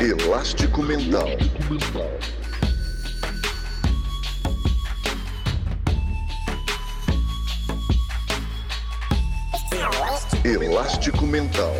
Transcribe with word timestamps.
Elástico 0.00 0.80
Mental. 0.80 1.26
Elástico 10.44 11.26
Mental. 11.26 11.74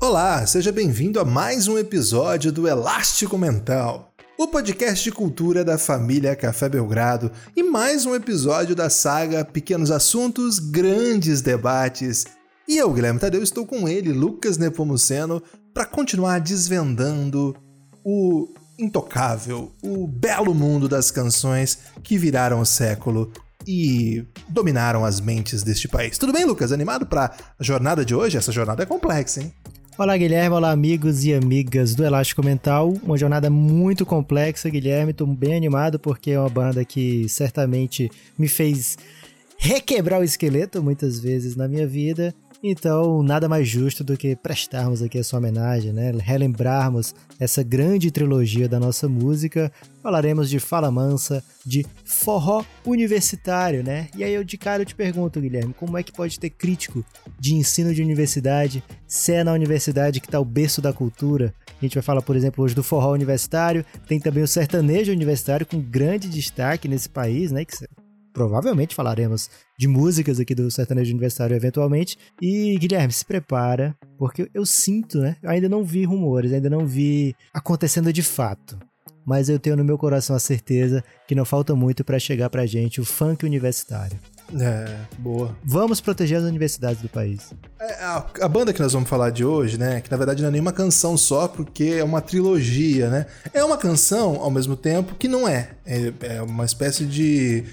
Olá, 0.00 0.46
seja 0.46 0.72
bem-vindo 0.72 1.20
a 1.20 1.24
mais 1.24 1.68
um 1.68 1.76
episódio 1.76 2.50
do 2.50 2.66
Elástico 2.66 3.36
Mental, 3.36 4.10
o 4.38 4.48
podcast 4.48 5.04
de 5.04 5.12
cultura 5.12 5.62
da 5.62 5.76
família 5.76 6.34
Café 6.34 6.66
Belgrado 6.66 7.30
e 7.54 7.62
mais 7.62 8.06
um 8.06 8.14
episódio 8.14 8.74
da 8.74 8.88
saga 8.88 9.44
Pequenos 9.44 9.90
Assuntos, 9.90 10.58
Grandes 10.58 11.42
Debates. 11.42 12.24
E 12.66 12.78
eu, 12.78 12.90
Guilherme 12.90 13.20
Tadeu, 13.20 13.42
estou 13.42 13.66
com 13.66 13.86
ele, 13.86 14.12
Lucas 14.12 14.56
Nepomuceno, 14.56 15.42
para 15.72 15.86
continuar 15.86 16.38
desvendando 16.38 17.56
o 18.04 18.48
intocável, 18.78 19.72
o 19.82 20.06
belo 20.06 20.54
mundo 20.54 20.88
das 20.88 21.10
canções 21.10 21.78
que 22.02 22.18
viraram 22.18 22.60
o 22.60 22.66
século 22.66 23.32
e 23.66 24.24
dominaram 24.48 25.04
as 25.04 25.20
mentes 25.20 25.62
deste 25.62 25.88
país. 25.88 26.18
Tudo 26.18 26.32
bem, 26.32 26.44
Lucas? 26.44 26.72
Animado 26.72 27.06
para 27.06 27.32
a 27.58 27.62
jornada 27.62 28.04
de 28.04 28.14
hoje? 28.14 28.36
Essa 28.36 28.50
jornada 28.50 28.82
é 28.82 28.86
complexa, 28.86 29.40
hein? 29.40 29.52
Olá, 29.96 30.16
Guilherme. 30.16 30.56
Olá, 30.56 30.72
amigos 30.72 31.24
e 31.24 31.32
amigas 31.32 31.94
do 31.94 32.04
Elástico 32.04 32.44
Mental. 32.44 32.92
Uma 33.02 33.16
jornada 33.16 33.48
muito 33.48 34.04
complexa, 34.04 34.68
Guilherme. 34.68 35.12
Estou 35.12 35.26
bem 35.26 35.54
animado 35.54 35.98
porque 35.98 36.32
é 36.32 36.40
uma 36.40 36.48
banda 36.48 36.84
que 36.84 37.28
certamente 37.28 38.10
me 38.36 38.48
fez 38.48 38.98
requebrar 39.58 40.20
o 40.20 40.24
esqueleto 40.24 40.82
muitas 40.82 41.20
vezes 41.20 41.54
na 41.54 41.68
minha 41.68 41.86
vida 41.86 42.34
então, 42.62 43.22
nada 43.24 43.48
mais 43.48 43.66
justo 43.66 44.04
do 44.04 44.16
que 44.16 44.36
prestarmos 44.36 45.02
aqui 45.02 45.18
a 45.18 45.24
sua 45.24 45.40
homenagem, 45.40 45.92
né? 45.92 46.12
Relembrarmos 46.12 47.12
essa 47.40 47.60
grande 47.62 48.10
trilogia 48.12 48.68
da 48.68 48.78
nossa 48.78 49.08
música. 49.08 49.72
Falaremos 50.00 50.48
de 50.48 50.60
Fala 50.60 50.88
Mansa, 50.88 51.42
de 51.66 51.84
forró 52.04 52.64
universitário, 52.86 53.82
né? 53.82 54.08
E 54.16 54.22
aí 54.22 54.32
eu 54.32 54.44
de 54.44 54.56
cara 54.56 54.82
eu 54.82 54.86
te 54.86 54.94
pergunto, 54.94 55.40
Guilherme, 55.40 55.74
como 55.74 55.98
é 55.98 56.04
que 56.04 56.12
pode 56.12 56.38
ter 56.38 56.50
crítico 56.50 57.04
de 57.38 57.54
ensino 57.54 57.92
de 57.92 58.00
universidade 58.00 58.82
se 59.08 59.32
é 59.32 59.42
na 59.42 59.52
universidade 59.52 60.20
que 60.20 60.26
está 60.26 60.38
o 60.38 60.44
berço 60.44 60.80
da 60.80 60.92
cultura? 60.92 61.52
A 61.80 61.84
gente 61.84 61.94
vai 61.94 62.02
falar, 62.02 62.22
por 62.22 62.36
exemplo, 62.36 62.62
hoje 62.62 62.76
do 62.76 62.82
forró 62.84 63.12
universitário, 63.12 63.84
tem 64.06 64.20
também 64.20 64.44
o 64.44 64.48
sertanejo 64.48 65.10
universitário 65.10 65.66
com 65.66 65.80
grande 65.80 66.28
destaque 66.28 66.86
nesse 66.86 67.08
país, 67.08 67.50
né? 67.50 67.64
Que 67.64 67.74
provavelmente 68.32 68.94
falaremos 68.94 69.50
de 69.78 69.86
músicas 69.88 70.40
aqui 70.40 70.54
do 70.54 70.70
Sertanejo 70.70 71.10
Universitário 71.10 71.56
eventualmente. 71.56 72.16
E 72.40 72.76
Guilherme, 72.78 73.12
se 73.12 73.24
prepara, 73.24 73.96
porque 74.18 74.48
eu 74.54 74.64
sinto, 74.64 75.18
né? 75.18 75.36
Eu 75.42 75.50
ainda 75.50 75.68
não 75.68 75.84
vi 75.84 76.04
rumores, 76.04 76.52
ainda 76.52 76.70
não 76.70 76.86
vi 76.86 77.34
acontecendo 77.52 78.12
de 78.12 78.22
fato. 78.22 78.78
Mas 79.24 79.48
eu 79.48 79.58
tenho 79.58 79.76
no 79.76 79.84
meu 79.84 79.96
coração 79.96 80.34
a 80.34 80.40
certeza 80.40 81.04
que 81.28 81.34
não 81.34 81.44
falta 81.44 81.74
muito 81.76 82.04
para 82.04 82.18
chegar 82.18 82.50
pra 82.50 82.66
gente 82.66 83.00
o 83.00 83.04
funk 83.04 83.46
universitário. 83.46 84.18
É, 84.60 84.96
boa. 85.18 85.56
Vamos 85.64 86.00
proteger 86.00 86.38
as 86.38 86.44
universidades 86.44 87.00
do 87.00 87.08
país. 87.08 87.52
É, 87.80 88.04
a, 88.04 88.26
a, 88.42 88.48
banda 88.48 88.72
que 88.72 88.82
nós 88.82 88.92
vamos 88.92 89.08
falar 89.08 89.30
de 89.30 89.44
hoje, 89.44 89.78
né? 89.78 90.00
Que 90.00 90.10
na 90.10 90.16
verdade 90.16 90.42
não 90.42 90.48
é 90.48 90.52
nenhuma 90.52 90.72
canção 90.72 91.16
só, 91.16 91.48
porque 91.48 91.96
é 91.98 92.04
uma 92.04 92.20
trilogia, 92.20 93.08
né? 93.08 93.26
É 93.54 93.64
uma 93.64 93.78
canção, 93.78 94.36
ao 94.40 94.50
mesmo 94.50 94.76
tempo, 94.76 95.14
que 95.14 95.28
não 95.28 95.48
é. 95.48 95.70
É, 95.86 96.12
é 96.36 96.42
uma 96.42 96.64
espécie 96.64 97.06
de 97.06 97.64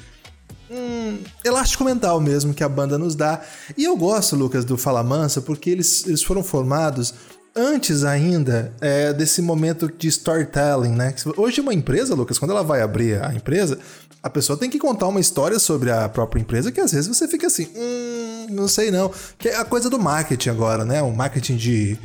um 0.70 1.18
elástico 1.44 1.84
mental 1.84 2.20
mesmo 2.22 2.54
que 2.54 2.64
a 2.64 2.70
banda 2.70 2.98
nos 2.98 3.16
dá. 3.16 3.42
E 3.78 3.84
eu 3.84 3.98
gosto, 3.98 4.36
Lucas, 4.36 4.64
do 4.64 4.78
Fala 4.78 5.04
Mansa, 5.04 5.42
porque 5.42 5.70
eles, 5.70 6.06
eles 6.06 6.24
foram 6.24 6.44
formados 6.44 7.14
antes 7.56 8.04
ainda 8.04 8.74
é, 8.80 9.12
desse 9.12 9.42
momento 9.42 9.92
de 9.92 10.08
storytelling, 10.08 10.92
né? 10.92 11.14
Hoje 11.36 11.62
uma 11.62 11.74
empresa, 11.74 12.16
Lucas, 12.16 12.38
quando 12.38 12.52
ela 12.52 12.64
vai 12.64 12.82
abrir 12.82 13.22
a 13.24 13.34
empresa, 13.34 13.80
a 14.22 14.30
pessoa 14.30 14.58
tem 14.58 14.70
que 14.70 14.78
contar 14.78 15.08
uma 15.08 15.20
história 15.20 15.58
sobre 15.60 15.92
a 15.92 16.08
própria 16.08 16.42
empresa 16.42 16.72
que 16.72 16.80
às 16.80 16.92
vezes 16.92 17.08
você 17.08 17.28
fica 17.28 17.48
assim, 17.48 17.68
hum, 17.76 18.48
não 18.52 18.68
sei 18.68 18.92
não. 18.92 19.12
Que 19.38 19.50
é 19.50 19.56
a 19.56 19.66
coisa 19.66 19.90
do 19.90 20.00
marketing 20.00 20.50
agora, 20.50 20.86
né? 20.86 21.02
O 21.02 21.12
marketing 21.12 21.56
de 21.56 21.98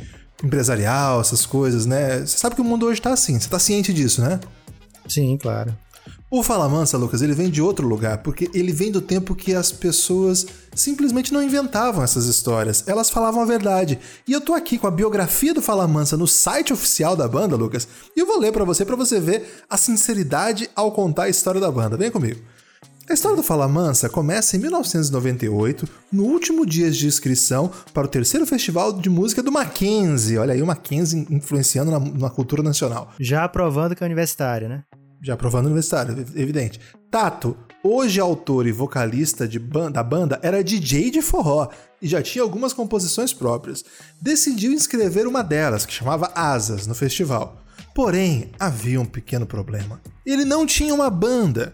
empresarial, 0.43 1.21
essas 1.21 1.45
coisas, 1.45 1.85
né? 1.85 2.19
Você 2.19 2.37
sabe 2.37 2.55
que 2.55 2.61
o 2.61 2.65
mundo 2.65 2.85
hoje 2.85 3.01
tá 3.01 3.11
assim, 3.13 3.39
você 3.39 3.49
tá 3.49 3.59
ciente 3.59 3.93
disso, 3.93 4.21
né? 4.21 4.39
Sim, 5.07 5.37
claro. 5.37 5.75
O 6.37 6.43
Fala 6.43 6.67
Mansa, 6.67 6.97
Lucas, 6.97 7.21
ele 7.21 7.33
vem 7.33 7.49
de 7.49 7.61
outro 7.61 7.87
lugar, 7.87 8.17
porque 8.17 8.49
ele 8.53 8.73
vem 8.73 8.91
do 8.91 8.99
tempo 8.99 9.33
que 9.33 9.53
as 9.53 9.71
pessoas 9.71 10.45
simplesmente 10.75 11.31
não 11.31 11.41
inventavam 11.41 12.03
essas 12.03 12.25
histórias, 12.25 12.83
elas 12.87 13.09
falavam 13.09 13.41
a 13.41 13.45
verdade. 13.45 13.97
E 14.27 14.33
eu 14.33 14.41
tô 14.41 14.53
aqui 14.53 14.77
com 14.77 14.85
a 14.85 14.91
biografia 14.91 15.53
do 15.53 15.61
Fala 15.61 15.87
Mansa 15.87 16.17
no 16.17 16.27
site 16.27 16.73
oficial 16.73 17.15
da 17.15 17.25
banda, 17.25 17.55
Lucas, 17.55 17.87
e 18.13 18.19
eu 18.19 18.25
vou 18.25 18.37
ler 18.37 18.51
para 18.51 18.65
você 18.65 18.83
para 18.83 18.97
você 18.97 19.17
ver 19.17 19.63
a 19.69 19.77
sinceridade 19.77 20.69
ao 20.75 20.91
contar 20.91 21.23
a 21.23 21.29
história 21.29 21.61
da 21.61 21.71
banda. 21.71 21.95
Vem 21.95 22.11
comigo. 22.11 22.41
A 23.09 23.13
história 23.13 23.37
do 23.37 23.43
Fala 23.43 23.69
Mansa 23.69 24.09
começa 24.09 24.57
em 24.57 24.59
1998, 24.59 25.87
no 26.11 26.23
último 26.25 26.65
dia 26.65 26.91
de 26.91 27.07
inscrição 27.07 27.71
para 27.93 28.07
o 28.07 28.09
terceiro 28.09 28.45
festival 28.45 28.91
de 28.91 29.09
música 29.09 29.41
do 29.41 29.53
Mackenzie. 29.53 30.37
Olha 30.37 30.53
aí 30.53 30.61
o 30.61 30.67
Mackenzie 30.67 31.25
influenciando 31.29 31.91
na, 31.91 31.99
na 31.99 32.29
cultura 32.29 32.61
nacional. 32.61 33.13
Já 33.21 33.45
aprovando 33.45 33.95
que 33.95 34.03
é 34.03 34.05
universitário, 34.05 34.67
né? 34.67 34.83
Já 35.25 35.35
provando 35.35 35.65
universitário, 35.65 36.15
evidente. 36.35 36.79
Tato, 37.09 37.57
hoje 37.83 38.19
autor 38.19 38.67
e 38.67 38.71
vocalista 38.71 39.47
de 39.47 39.57
banda, 39.57 39.93
da 39.93 40.03
banda, 40.03 40.39
era 40.43 40.63
DJ 40.63 41.09
de 41.09 41.19
forró 41.19 41.67
e 41.99 42.07
já 42.07 42.21
tinha 42.21 42.43
algumas 42.43 42.73
composições 42.73 43.33
próprias. 43.33 43.83
Decidiu 44.21 44.71
inscrever 44.71 45.25
uma 45.25 45.41
delas, 45.43 45.83
que 45.83 45.91
chamava 45.91 46.31
Asas, 46.35 46.85
no 46.85 46.93
festival. 46.93 47.59
Porém, 47.95 48.51
havia 48.59 49.01
um 49.01 49.05
pequeno 49.05 49.47
problema. 49.47 49.99
Ele 50.23 50.45
não 50.45 50.63
tinha 50.63 50.93
uma 50.93 51.09
banda. 51.09 51.73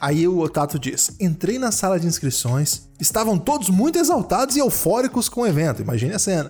Aí 0.00 0.26
o 0.26 0.48
Tato 0.48 0.78
diz: 0.78 1.14
entrei 1.20 1.58
na 1.58 1.70
sala 1.70 2.00
de 2.00 2.06
inscrições, 2.06 2.88
estavam 2.98 3.38
todos 3.38 3.68
muito 3.68 3.98
exaltados 3.98 4.56
e 4.56 4.60
eufóricos 4.60 5.28
com 5.28 5.42
o 5.42 5.46
evento, 5.46 5.82
imagine 5.82 6.14
a 6.14 6.18
cena. 6.18 6.48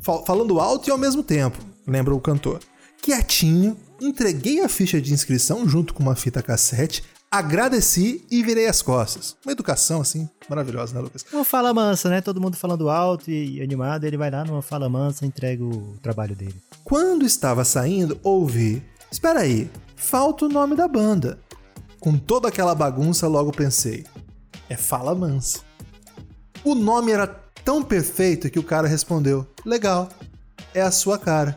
Falando 0.00 0.58
alto 0.58 0.88
e 0.88 0.90
ao 0.90 0.98
mesmo 0.98 1.22
tempo, 1.22 1.58
lembra 1.86 2.12
o 2.12 2.20
cantor. 2.20 2.58
Quietinho, 3.00 3.76
entreguei 4.00 4.60
a 4.62 4.68
ficha 4.68 5.00
de 5.00 5.12
inscrição 5.12 5.68
junto 5.68 5.94
com 5.94 6.02
uma 6.02 6.16
fita 6.16 6.42
cassete, 6.42 7.02
agradeci 7.30 8.24
e 8.30 8.42
virei 8.42 8.66
as 8.66 8.82
costas. 8.82 9.36
Uma 9.44 9.52
educação, 9.52 10.00
assim, 10.00 10.28
maravilhosa, 10.48 10.94
né, 10.94 11.00
Lucas? 11.00 11.24
Uma 11.32 11.44
fala 11.44 11.72
mansa, 11.72 12.08
né? 12.08 12.20
Todo 12.20 12.40
mundo 12.40 12.56
falando 12.56 12.88
alto 12.88 13.30
e 13.30 13.62
animado, 13.62 14.04
ele 14.04 14.16
vai 14.16 14.30
lá 14.30 14.44
numa 14.44 14.62
fala 14.62 14.88
mansa 14.88 15.24
e 15.24 15.28
entrega 15.28 15.64
o 15.64 15.96
trabalho 16.02 16.34
dele. 16.34 16.56
Quando 16.82 17.24
estava 17.24 17.64
saindo, 17.64 18.18
ouvi: 18.22 18.82
Espera 19.10 19.40
aí, 19.40 19.70
falta 19.94 20.46
o 20.46 20.48
nome 20.48 20.74
da 20.74 20.88
banda. 20.88 21.38
Com 22.00 22.16
toda 22.16 22.48
aquela 22.48 22.74
bagunça, 22.74 23.28
logo 23.28 23.52
pensei: 23.52 24.04
É 24.68 24.76
Fala 24.76 25.14
Mansa. 25.14 25.60
O 26.64 26.74
nome 26.74 27.12
era 27.12 27.26
tão 27.64 27.82
perfeito 27.82 28.50
que 28.50 28.58
o 28.58 28.64
cara 28.64 28.88
respondeu: 28.88 29.46
Legal, 29.64 30.08
é 30.74 30.82
a 30.82 30.90
sua 30.90 31.18
cara. 31.18 31.56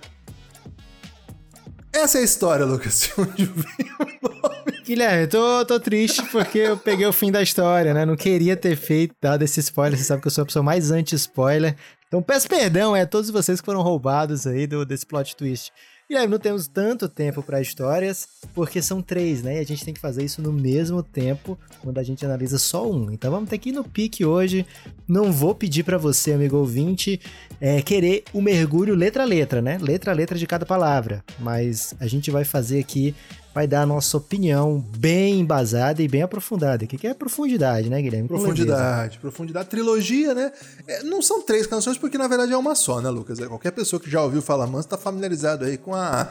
Essa 1.93 2.17
é 2.17 2.21
a 2.21 2.23
história, 2.23 2.65
Lucas, 2.65 3.01
de 3.01 3.21
onde 3.21 3.43
o. 3.45 4.83
Guilherme, 4.83 5.27
tô, 5.27 5.63
tô 5.65 5.79
triste 5.79 6.21
porque 6.23 6.57
eu 6.57 6.75
peguei 6.75 7.05
o 7.05 7.13
fim 7.13 7.31
da 7.31 7.41
história, 7.41 7.93
né? 7.93 8.05
Não 8.05 8.15
queria 8.15 8.57
ter 8.57 8.75
feito, 8.75 9.15
dado 9.21 9.43
esse 9.43 9.59
spoiler. 9.59 9.97
Você 9.97 10.03
sabe 10.03 10.21
que 10.21 10.27
eu 10.27 10.31
sou 10.31 10.41
a 10.41 10.45
pessoa 10.45 10.63
mais 10.63 10.91
anti-spoiler. 10.91 11.75
Então 12.07 12.21
peço 12.21 12.49
perdão, 12.49 12.95
é, 12.95 13.05
todos 13.05 13.29
vocês 13.29 13.61
que 13.61 13.65
foram 13.65 13.81
roubados 13.81 14.45
aí 14.45 14.67
do, 14.67 14.85
desse 14.85 15.05
plot 15.05 15.35
twist. 15.35 15.71
Guilherme, 16.13 16.31
não 16.31 16.39
temos 16.39 16.67
tanto 16.67 17.09
tempo 17.09 17.41
para 17.41 17.59
histórias, 17.59 18.27
porque 18.53 18.83
são 18.83 19.01
três, 19.01 19.41
né? 19.41 19.55
E 19.55 19.59
a 19.59 19.63
gente 19.63 19.83
tem 19.83 19.91
que 19.91 19.99
fazer 19.99 20.23
isso 20.23 20.43
no 20.43 20.53
mesmo 20.53 21.01
tempo, 21.01 21.57
quando 21.81 21.97
a 21.97 22.03
gente 22.03 22.23
analisa 22.23 22.59
só 22.59 22.87
um. 22.87 23.09
Então 23.09 23.31
vamos 23.31 23.49
ter 23.49 23.57
que 23.57 23.69
ir 23.69 23.71
no 23.71 23.83
pique 23.83 24.23
hoje. 24.23 24.63
Não 25.07 25.31
vou 25.31 25.55
pedir 25.55 25.81
para 25.81 25.97
você, 25.97 26.33
amigo 26.33 26.57
ouvinte, 26.57 27.19
é, 27.59 27.81
querer 27.81 28.25
o 28.31 28.43
mergulho 28.43 28.93
letra 28.93 29.23
a 29.23 29.25
letra, 29.25 29.59
né? 29.59 29.79
Letra 29.81 30.11
a 30.11 30.13
letra 30.13 30.37
de 30.37 30.45
cada 30.45 30.67
palavra. 30.67 31.23
Mas 31.39 31.95
a 31.99 32.05
gente 32.05 32.29
vai 32.29 32.43
fazer 32.43 32.79
aqui 32.79 33.15
vai 33.53 33.67
dar 33.67 33.83
a 33.83 33.85
nossa 33.85 34.17
opinião 34.17 34.83
bem 34.97 35.39
embasada 35.39 36.01
e 36.01 36.07
bem 36.07 36.23
aprofundada. 36.23 36.83
O 36.83 36.87
que 36.87 37.05
é 37.05 37.13
profundidade, 37.13 37.89
né, 37.89 38.01
Guilherme? 38.01 38.27
Profundidade, 38.27 39.19
profundidade. 39.19 39.69
Trilogia, 39.69 40.33
né? 40.33 40.51
É, 40.87 41.03
não 41.03 41.21
são 41.21 41.41
três 41.41 41.67
canções, 41.67 41.97
porque 41.97 42.17
na 42.17 42.27
verdade 42.27 42.51
é 42.51 42.57
uma 42.57 42.73
só, 42.73 42.99
né, 42.99 43.09
Lucas? 43.09 43.39
É, 43.39 43.45
qualquer 43.45 43.71
pessoa 43.71 43.99
que 43.99 44.09
já 44.09 44.21
ouviu 44.23 44.41
Fala 44.41 44.65
Manso 44.65 44.87
tá 44.87 44.97
familiarizado 44.97 45.65
aí 45.65 45.77
com 45.77 45.93
a. 45.93 46.27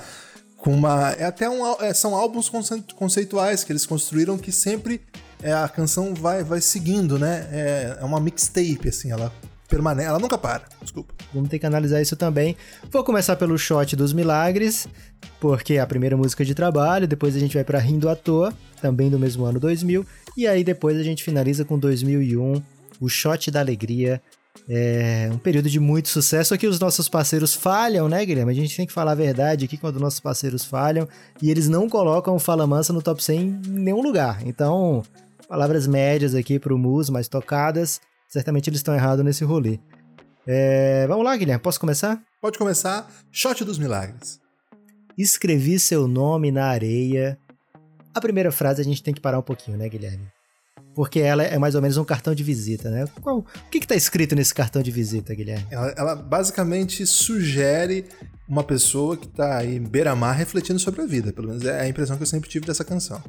Com 0.56 0.74
uma. 0.74 1.12
É 1.12 1.24
até 1.24 1.48
um. 1.48 1.64
É, 1.80 1.94
são 1.94 2.14
álbuns 2.14 2.50
conceituais 2.96 3.62
que 3.62 3.72
eles 3.72 3.86
construíram 3.86 4.36
que 4.36 4.50
sempre 4.50 5.00
é, 5.42 5.52
a 5.52 5.68
canção 5.68 6.14
vai, 6.14 6.42
vai 6.42 6.60
seguindo, 6.60 7.18
né? 7.18 7.48
É, 7.52 7.98
é 8.00 8.04
uma 8.04 8.20
mixtape, 8.20 8.88
assim, 8.88 9.10
ela 9.10 9.32
permanece, 9.72 10.08
ela 10.08 10.18
nunca 10.18 10.36
para. 10.36 10.64
Desculpa. 10.82 11.14
Vamos 11.32 11.48
ter 11.48 11.58
que 11.58 11.64
analisar 11.64 12.02
isso 12.02 12.14
também. 12.14 12.54
Vou 12.90 13.02
começar 13.02 13.36
pelo 13.36 13.56
shot 13.56 13.96
dos 13.96 14.12
milagres, 14.12 14.86
porque 15.40 15.74
é 15.74 15.80
a 15.80 15.86
primeira 15.86 16.16
música 16.16 16.44
de 16.44 16.54
trabalho, 16.54 17.08
depois 17.08 17.34
a 17.34 17.38
gente 17.38 17.54
vai 17.54 17.64
para 17.64 17.78
Rindo 17.78 18.08
à 18.08 18.14
Toa, 18.14 18.52
também 18.82 19.08
do 19.08 19.18
mesmo 19.18 19.44
ano 19.44 19.58
2000, 19.58 20.04
e 20.36 20.46
aí 20.46 20.62
depois 20.62 20.98
a 20.98 21.02
gente 21.02 21.24
finaliza 21.24 21.64
com 21.64 21.78
2001, 21.78 22.62
o 23.00 23.08
shot 23.08 23.50
da 23.50 23.60
alegria, 23.60 24.20
É 24.68 25.28
um 25.32 25.38
período 25.38 25.68
de 25.68 25.80
muito 25.80 26.08
sucesso. 26.08 26.54
Aqui 26.54 26.66
os 26.66 26.78
nossos 26.78 27.08
parceiros 27.08 27.54
falham, 27.54 28.08
né, 28.08 28.24
Guilherme? 28.24 28.52
A 28.52 28.54
gente 28.54 28.76
tem 28.76 28.86
que 28.86 28.92
falar 28.92 29.12
a 29.12 29.16
verdade 29.16 29.64
aqui 29.64 29.76
quando 29.76 29.98
nossos 29.98 30.20
parceiros 30.20 30.64
falham 30.64 31.08
e 31.40 31.50
eles 31.50 31.68
não 31.68 31.88
colocam 31.88 32.34
o 32.36 32.38
Fala 32.38 32.66
Mansa 32.66 32.92
no 32.92 33.02
top 33.02 33.22
100 33.22 33.40
em 33.40 33.60
nenhum 33.66 34.02
lugar. 34.02 34.46
Então, 34.46 35.02
palavras 35.48 35.86
médias 35.86 36.34
aqui 36.34 36.58
pro 36.58 36.78
Mus, 36.78 37.10
mais 37.10 37.28
tocadas. 37.28 38.00
Certamente 38.32 38.70
eles 38.70 38.78
estão 38.78 38.94
errados 38.94 39.22
nesse 39.22 39.44
rolê. 39.44 39.78
É, 40.46 41.06
vamos 41.06 41.22
lá, 41.22 41.36
Guilherme, 41.36 41.62
posso 41.62 41.78
começar? 41.78 42.18
Pode 42.40 42.56
começar. 42.56 43.06
Shot 43.30 43.62
dos 43.62 43.78
Milagres. 43.78 44.40
Escrevi 45.18 45.78
seu 45.78 46.08
nome 46.08 46.50
na 46.50 46.64
areia. 46.64 47.38
A 48.14 48.22
primeira 48.22 48.50
frase 48.50 48.80
a 48.80 48.84
gente 48.84 49.02
tem 49.02 49.12
que 49.12 49.20
parar 49.20 49.38
um 49.38 49.42
pouquinho, 49.42 49.76
né, 49.76 49.86
Guilherme? 49.86 50.26
Porque 50.94 51.20
ela 51.20 51.42
é 51.42 51.58
mais 51.58 51.74
ou 51.74 51.82
menos 51.82 51.98
um 51.98 52.04
cartão 52.06 52.34
de 52.34 52.42
visita, 52.42 52.90
né? 52.90 53.04
Qual, 53.20 53.40
o 53.40 53.70
que 53.70 53.76
está 53.76 53.94
escrito 53.94 54.34
nesse 54.34 54.54
cartão 54.54 54.82
de 54.82 54.90
visita, 54.90 55.34
Guilherme? 55.34 55.66
Ela, 55.70 55.94
ela 55.94 56.16
basicamente 56.16 57.06
sugere 57.06 58.06
uma 58.48 58.64
pessoa 58.64 59.14
que 59.14 59.26
está 59.26 59.58
aí 59.58 59.78
beira-mar 59.78 60.34
refletindo 60.34 60.78
sobre 60.78 61.02
a 61.02 61.06
vida. 61.06 61.34
Pelo 61.34 61.48
menos 61.48 61.66
é 61.66 61.82
a 61.82 61.86
impressão 61.86 62.16
que 62.16 62.22
eu 62.22 62.26
sempre 62.26 62.48
tive 62.48 62.64
dessa 62.64 62.82
canção. 62.82 63.22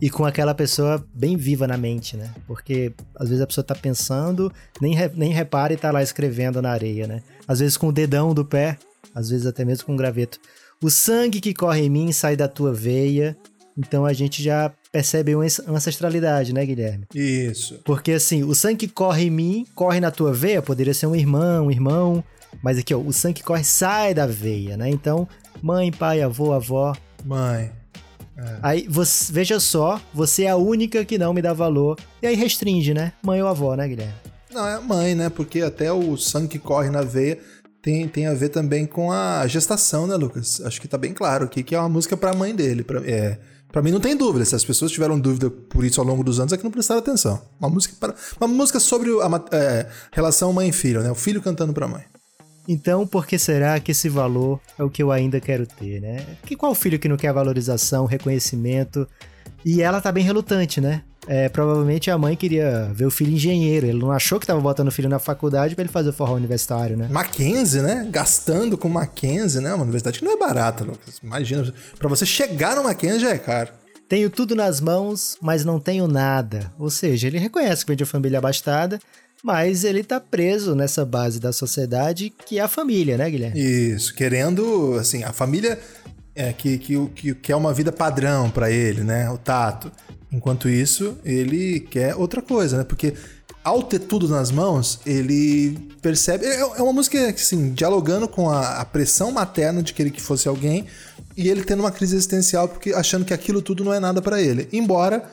E 0.00 0.08
com 0.08 0.24
aquela 0.24 0.54
pessoa 0.54 1.04
bem 1.14 1.36
viva 1.36 1.66
na 1.66 1.76
mente, 1.76 2.16
né? 2.16 2.32
Porque 2.46 2.92
às 3.14 3.28
vezes 3.28 3.42
a 3.42 3.46
pessoa 3.46 3.64
tá 3.64 3.74
pensando, 3.74 4.50
nem, 4.80 4.94
re, 4.94 5.10
nem 5.14 5.32
repara 5.32 5.72
e 5.74 5.76
tá 5.76 5.90
lá 5.90 6.02
escrevendo 6.02 6.62
na 6.62 6.70
areia, 6.70 7.06
né? 7.06 7.22
Às 7.46 7.60
vezes 7.60 7.76
com 7.76 7.88
o 7.88 7.92
dedão 7.92 8.32
do 8.32 8.44
pé, 8.44 8.78
às 9.14 9.28
vezes 9.28 9.46
até 9.46 9.64
mesmo 9.64 9.84
com 9.84 9.92
um 9.92 9.96
graveto. 9.96 10.38
O 10.82 10.88
sangue 10.88 11.40
que 11.40 11.52
corre 11.52 11.82
em 11.82 11.90
mim 11.90 12.12
sai 12.12 12.34
da 12.34 12.48
tua 12.48 12.72
veia. 12.72 13.36
Então 13.76 14.06
a 14.06 14.12
gente 14.12 14.42
já 14.42 14.72
percebe 14.90 15.34
uma 15.34 15.44
ancestralidade, 15.68 16.52
né, 16.54 16.64
Guilherme? 16.64 17.04
Isso. 17.14 17.80
Porque 17.84 18.12
assim, 18.12 18.42
o 18.42 18.54
sangue 18.54 18.86
que 18.86 18.88
corre 18.88 19.24
em 19.24 19.30
mim, 19.30 19.66
corre 19.74 20.00
na 20.00 20.10
tua 20.10 20.32
veia, 20.32 20.62
poderia 20.62 20.94
ser 20.94 21.06
um 21.06 21.14
irmão, 21.14 21.66
um 21.66 21.70
irmão. 21.70 22.24
Mas 22.62 22.78
aqui, 22.78 22.94
ó, 22.94 22.98
o 22.98 23.12
sangue 23.12 23.34
que 23.34 23.44
corre 23.44 23.64
sai 23.64 24.14
da 24.14 24.26
veia, 24.26 24.76
né? 24.76 24.88
Então, 24.88 25.28
mãe, 25.62 25.92
pai, 25.92 26.22
avô, 26.22 26.52
avó. 26.52 26.94
Mãe. 27.24 27.79
É. 28.40 28.58
Aí, 28.62 28.86
você, 28.88 29.32
veja 29.32 29.60
só, 29.60 30.00
você 30.12 30.44
é 30.44 30.50
a 30.50 30.56
única 30.56 31.04
que 31.04 31.18
não 31.18 31.32
me 31.32 31.42
dá 31.42 31.52
valor. 31.52 31.98
E 32.22 32.26
aí 32.26 32.34
restringe, 32.34 32.94
né? 32.94 33.12
Mãe 33.22 33.42
ou 33.42 33.48
avó, 33.48 33.74
né, 33.74 33.86
Guilherme? 33.86 34.14
Não, 34.52 34.66
é 34.66 34.80
mãe, 34.80 35.14
né? 35.14 35.28
Porque 35.28 35.60
até 35.60 35.92
o 35.92 36.16
sangue 36.16 36.48
que 36.48 36.58
corre 36.58 36.90
na 36.90 37.02
veia 37.02 37.38
tem, 37.82 38.06
tem 38.08 38.26
a 38.26 38.34
ver 38.34 38.50
também 38.50 38.84
com 38.86 39.12
a 39.12 39.46
gestação, 39.46 40.06
né, 40.06 40.14
Lucas? 40.16 40.60
Acho 40.62 40.80
que 40.80 40.88
tá 40.88 40.98
bem 40.98 41.12
claro 41.12 41.44
aqui 41.44 41.62
que 41.62 41.74
é 41.74 41.78
uma 41.78 41.88
música 41.88 42.16
pra 42.16 42.34
mãe 42.34 42.54
dele. 42.54 42.82
Pra, 42.82 43.00
é, 43.06 43.38
pra 43.70 43.82
mim 43.82 43.90
não 43.90 44.00
tem 44.00 44.16
dúvida. 44.16 44.44
Se 44.44 44.54
as 44.54 44.64
pessoas 44.64 44.90
tiveram 44.90 45.18
dúvida 45.18 45.50
por 45.50 45.84
isso 45.84 46.00
ao 46.00 46.06
longo 46.06 46.24
dos 46.24 46.40
anos, 46.40 46.52
é 46.52 46.56
que 46.56 46.64
não 46.64 46.70
prestaram 46.70 47.00
atenção. 47.00 47.40
Uma 47.58 47.70
música, 47.70 47.94
para, 47.98 48.14
uma 48.40 48.48
música 48.48 48.80
sobre 48.80 49.10
a 49.10 49.56
é, 49.56 49.86
relação 50.12 50.52
mãe 50.52 50.68
e 50.68 50.72
filho, 50.72 51.02
né? 51.02 51.10
O 51.10 51.14
filho 51.14 51.40
cantando 51.40 51.72
pra 51.72 51.88
mãe. 51.88 52.04
Então, 52.70 53.04
por 53.04 53.26
que 53.26 53.36
será 53.36 53.80
que 53.80 53.90
esse 53.90 54.08
valor 54.08 54.60
é 54.78 54.84
o 54.84 54.88
que 54.88 55.02
eu 55.02 55.10
ainda 55.10 55.40
quero 55.40 55.66
ter, 55.66 56.00
né? 56.00 56.24
Que 56.46 56.54
qual 56.54 56.72
filho 56.72 57.00
que 57.00 57.08
não 57.08 57.16
quer 57.16 57.32
valorização, 57.32 58.06
reconhecimento? 58.06 59.08
E 59.64 59.82
ela 59.82 60.00
tá 60.00 60.12
bem 60.12 60.22
relutante, 60.22 60.80
né? 60.80 61.02
É, 61.26 61.48
provavelmente 61.48 62.12
a 62.12 62.16
mãe 62.16 62.36
queria 62.36 62.88
ver 62.94 63.06
o 63.06 63.10
filho 63.10 63.32
engenheiro. 63.32 63.88
Ele 63.88 63.98
não 63.98 64.12
achou 64.12 64.38
que 64.38 64.46
tava 64.46 64.60
botando 64.60 64.86
o 64.86 64.92
filho 64.92 65.08
na 65.08 65.18
faculdade 65.18 65.74
para 65.74 65.82
ele 65.82 65.92
fazer 65.92 66.10
o 66.10 66.12
forró 66.12 66.34
universitário, 66.34 66.96
né? 66.96 67.08
Mackenzie, 67.10 67.82
né? 67.82 68.06
Gastando 68.08 68.78
com 68.78 68.88
Mackenzie, 68.88 69.60
né? 69.60 69.74
Uma 69.74 69.82
universidade 69.82 70.20
que 70.20 70.24
não 70.24 70.32
é 70.32 70.36
barata, 70.36 70.84
Lucas. 70.84 71.18
Imagina, 71.20 71.74
para 71.98 72.08
você 72.08 72.24
chegar 72.24 72.76
no 72.76 72.84
Mackenzie 72.84 73.18
já 73.18 73.30
é 73.30 73.38
caro. 73.38 73.70
Tenho 74.08 74.30
tudo 74.30 74.54
nas 74.54 74.80
mãos, 74.80 75.36
mas 75.42 75.64
não 75.64 75.80
tenho 75.80 76.06
nada. 76.06 76.72
Ou 76.78 76.88
seja, 76.88 77.26
ele 77.26 77.38
reconhece 77.38 77.84
que 77.84 77.90
vem 77.90 77.96
de 77.96 78.04
uma 78.04 78.10
família 78.10 78.38
abastada, 78.38 79.00
mas 79.42 79.84
ele 79.84 80.04
tá 80.04 80.20
preso 80.20 80.74
nessa 80.74 81.04
base 81.04 81.40
da 81.40 81.52
sociedade 81.52 82.30
que 82.46 82.58
é 82.58 82.62
a 82.62 82.68
família, 82.68 83.16
né, 83.16 83.30
Guilherme? 83.30 83.60
Isso, 83.60 84.14
querendo, 84.14 84.96
assim, 84.98 85.22
a 85.24 85.32
família 85.32 85.78
é 86.34 86.52
que, 86.52 86.78
que, 86.78 87.06
que, 87.08 87.34
que 87.34 87.52
é 87.52 87.56
uma 87.56 87.72
vida 87.72 87.90
padrão 87.90 88.50
para 88.50 88.70
ele, 88.70 89.02
né? 89.02 89.30
O 89.30 89.38
tato. 89.38 89.90
Enquanto 90.32 90.68
isso, 90.68 91.18
ele 91.24 91.80
quer 91.80 92.14
outra 92.14 92.40
coisa, 92.40 92.78
né? 92.78 92.84
Porque 92.84 93.14
ao 93.62 93.82
ter 93.82 93.98
tudo 93.98 94.28
nas 94.28 94.50
mãos, 94.50 95.00
ele 95.04 95.76
percebe. 96.00 96.46
É, 96.46 96.60
é 96.60 96.82
uma 96.82 96.92
música, 96.92 97.28
assim, 97.28 97.72
dialogando 97.72 98.28
com 98.28 98.48
a, 98.48 98.80
a, 98.80 98.84
pressão 98.84 99.32
materna 99.32 99.82
de 99.82 99.92
querer 99.92 100.10
que 100.10 100.20
fosse 100.20 100.48
alguém 100.48 100.86
e 101.36 101.48
ele 101.48 101.64
tendo 101.64 101.80
uma 101.80 101.90
crise 101.90 102.14
existencial 102.14 102.68
porque 102.68 102.92
achando 102.92 103.24
que 103.24 103.34
aquilo 103.34 103.60
tudo 103.60 103.84
não 103.84 103.92
é 103.92 104.00
nada 104.00 104.22
para 104.22 104.40
ele. 104.40 104.68
Embora 104.72 105.24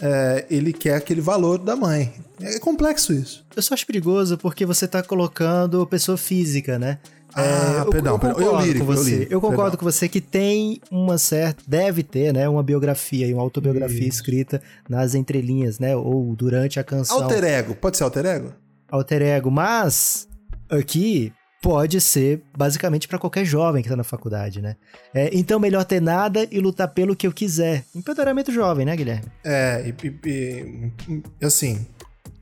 é, 0.00 0.46
ele 0.50 0.72
quer 0.72 0.96
aquele 0.96 1.20
valor 1.20 1.58
da 1.58 1.76
mãe. 1.76 2.12
É 2.40 2.58
complexo 2.58 3.12
isso. 3.12 3.44
Eu 3.54 3.62
só 3.62 3.74
acho 3.74 3.86
perigoso 3.86 4.36
porque 4.38 4.66
você 4.66 4.88
tá 4.88 5.02
colocando 5.02 5.86
pessoa 5.86 6.16
física, 6.16 6.78
né? 6.78 6.98
Ah, 7.36 7.84
é, 7.86 7.90
perdão, 7.90 8.14
eu, 8.14 8.18
perdão. 8.18 8.40
Eu, 8.40 8.52
eu 8.52 8.60
lírico, 8.60 8.86
com 8.86 8.92
você. 8.92 9.00
Eu, 9.00 9.14
lírico, 9.14 9.32
eu 9.32 9.40
concordo 9.40 9.62
perdão. 9.62 9.78
com 9.78 9.84
você 9.84 10.08
que 10.08 10.20
tem 10.20 10.80
uma 10.90 11.18
certa, 11.18 11.62
deve 11.66 12.02
ter, 12.02 12.32
né, 12.32 12.48
uma 12.48 12.62
biografia 12.62 13.26
e 13.26 13.34
uma 13.34 13.42
autobiografia 13.42 14.06
Isso. 14.06 14.18
escrita 14.18 14.62
nas 14.88 15.14
entrelinhas, 15.14 15.80
né, 15.80 15.96
ou 15.96 16.34
durante 16.36 16.78
a 16.78 16.84
canção. 16.84 17.22
Alter 17.22 17.44
ego, 17.44 17.74
pode 17.74 17.96
ser 17.96 18.04
alter 18.04 18.24
ego? 18.24 18.52
Alter 18.88 19.22
ego, 19.22 19.50
mas 19.50 20.28
aqui 20.70 21.32
pode 21.64 21.98
ser 21.98 22.42
basicamente 22.54 23.08
para 23.08 23.18
qualquer 23.18 23.42
jovem 23.42 23.82
que 23.82 23.88
tá 23.88 23.96
na 23.96 24.04
faculdade, 24.04 24.60
né? 24.60 24.76
É, 25.14 25.30
então 25.32 25.58
melhor 25.58 25.82
ter 25.86 25.98
nada 25.98 26.46
e 26.50 26.60
lutar 26.60 26.88
pelo 26.88 27.16
que 27.16 27.26
eu 27.26 27.32
quiser. 27.32 27.86
Empoderamento 27.94 28.52
jovem, 28.52 28.84
né, 28.84 28.94
Guilherme? 28.94 29.24
É, 29.42 29.82
e, 29.86 30.28
e, 30.28 30.92
e 31.40 31.44
assim, 31.44 31.86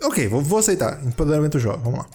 ok, 0.02 0.26
vou, 0.26 0.42
vou 0.42 0.58
aceitar. 0.58 1.00
Empoderamento 1.06 1.60
jovem, 1.60 1.84
vamos 1.84 2.00
lá 2.00 2.06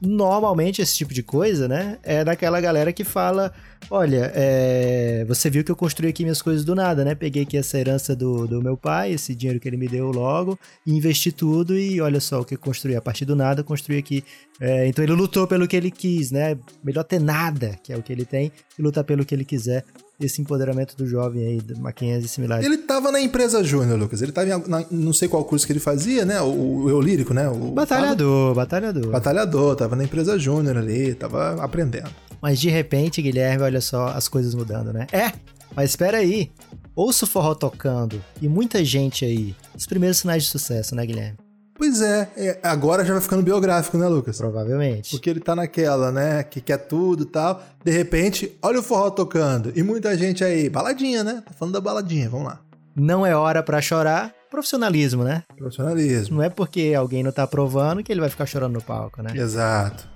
normalmente 0.00 0.80
esse 0.80 0.96
tipo 0.96 1.12
de 1.12 1.22
coisa, 1.22 1.68
né? 1.68 1.98
É 2.02 2.24
daquela 2.24 2.60
galera 2.60 2.92
que 2.92 3.04
fala: 3.04 3.52
olha, 3.90 4.32
é, 4.34 5.24
você 5.28 5.50
viu 5.50 5.62
que 5.62 5.70
eu 5.70 5.76
construí 5.76 6.08
aqui 6.08 6.22
minhas 6.22 6.40
coisas 6.40 6.64
do 6.64 6.74
nada, 6.74 7.04
né? 7.04 7.14
Peguei 7.14 7.42
aqui 7.42 7.56
essa 7.56 7.78
herança 7.78 8.16
do, 8.16 8.46
do 8.46 8.62
meu 8.62 8.76
pai, 8.76 9.12
esse 9.12 9.34
dinheiro 9.34 9.60
que 9.60 9.68
ele 9.68 9.76
me 9.76 9.88
deu 9.88 10.10
logo, 10.10 10.58
investi 10.86 11.30
tudo 11.30 11.78
e 11.78 12.00
olha 12.00 12.20
só 12.20 12.40
o 12.40 12.44
que 12.44 12.54
eu 12.54 12.58
construí. 12.58 12.96
A 12.96 13.02
partir 13.02 13.24
do 13.24 13.36
nada, 13.36 13.62
construí 13.62 13.98
aqui. 13.98 14.24
É, 14.60 14.86
então 14.86 15.04
ele 15.04 15.12
lutou 15.12 15.46
pelo 15.46 15.68
que 15.68 15.76
ele 15.76 15.90
quis, 15.90 16.30
né? 16.30 16.58
Melhor 16.82 17.04
ter 17.04 17.20
nada, 17.20 17.78
que 17.82 17.92
é 17.92 17.96
o 17.96 18.02
que 18.02 18.12
ele 18.12 18.24
tem, 18.24 18.50
e 18.78 18.82
lutar 18.82 19.04
pelo 19.04 19.24
que 19.24 19.34
ele 19.34 19.44
quiser 19.44 19.84
esse 20.20 20.40
empoderamento 20.40 20.96
do 20.96 21.06
jovem 21.06 21.44
aí, 21.46 21.60
do 21.60 21.78
Mackenzie 21.80 22.26
e 22.26 22.28
similares. 22.28 22.64
Ele 22.64 22.78
tava 22.78 23.10
na 23.10 23.20
empresa 23.20 23.64
júnior, 23.64 23.98
Lucas. 23.98 24.20
Ele 24.20 24.32
tava 24.32 24.48
em, 24.48 24.68
na, 24.68 24.84
não 24.90 25.12
sei 25.12 25.28
qual 25.28 25.44
curso 25.44 25.66
que 25.66 25.72
ele 25.72 25.80
fazia, 25.80 26.24
né? 26.24 26.40
O, 26.40 26.82
o 26.82 26.90
eu 26.90 27.00
lírico, 27.00 27.32
né? 27.32 27.48
O, 27.48 27.72
batalhador, 27.72 28.54
batalhador. 28.54 29.10
Batalhador, 29.10 29.76
tava 29.76 29.96
na 29.96 30.04
empresa 30.04 30.38
júnior 30.38 30.76
ali, 30.76 31.14
tava 31.14 31.62
aprendendo. 31.62 32.10
Mas 32.40 32.60
de 32.60 32.68
repente, 32.68 33.22
Guilherme, 33.22 33.62
olha 33.62 33.80
só 33.80 34.08
as 34.08 34.28
coisas 34.28 34.54
mudando, 34.54 34.92
né? 34.92 35.06
É, 35.12 35.32
mas 35.74 35.90
espera 35.90 36.18
aí. 36.18 36.50
Ouço 36.94 37.24
o 37.24 37.28
forró 37.28 37.54
tocando 37.54 38.22
e 38.42 38.48
muita 38.48 38.84
gente 38.84 39.24
aí. 39.24 39.54
Os 39.74 39.86
primeiros 39.86 40.18
sinais 40.18 40.44
de 40.44 40.50
sucesso, 40.50 40.94
né, 40.94 41.06
Guilherme? 41.06 41.38
Pois 41.80 42.02
é, 42.02 42.28
é, 42.36 42.58
agora 42.62 43.02
já 43.02 43.14
vai 43.14 43.22
ficando 43.22 43.42
biográfico, 43.42 43.96
né, 43.96 44.06
Lucas? 44.06 44.36
Provavelmente. 44.36 45.12
Porque 45.12 45.30
ele 45.30 45.40
tá 45.40 45.56
naquela, 45.56 46.12
né, 46.12 46.42
que 46.42 46.60
quer 46.60 46.76
tudo 46.76 47.22
e 47.22 47.26
tal. 47.26 47.62
De 47.82 47.90
repente, 47.90 48.54
olha 48.60 48.80
o 48.80 48.82
forró 48.82 49.08
tocando. 49.08 49.72
E 49.74 49.82
muita 49.82 50.14
gente 50.14 50.44
aí, 50.44 50.68
baladinha, 50.68 51.24
né? 51.24 51.42
Tá 51.42 51.54
falando 51.58 51.72
da 51.72 51.80
baladinha, 51.80 52.28
vamos 52.28 52.48
lá. 52.48 52.60
Não 52.94 53.24
é 53.24 53.34
hora 53.34 53.62
para 53.62 53.80
chorar, 53.80 54.30
profissionalismo, 54.50 55.24
né? 55.24 55.42
Profissionalismo. 55.56 56.36
Não 56.36 56.42
é 56.44 56.50
porque 56.50 56.92
alguém 56.94 57.22
não 57.22 57.32
tá 57.32 57.44
aprovando 57.44 58.04
que 58.04 58.12
ele 58.12 58.20
vai 58.20 58.28
ficar 58.28 58.44
chorando 58.44 58.74
no 58.74 58.82
palco, 58.82 59.22
né? 59.22 59.32
Exato. 59.34 60.06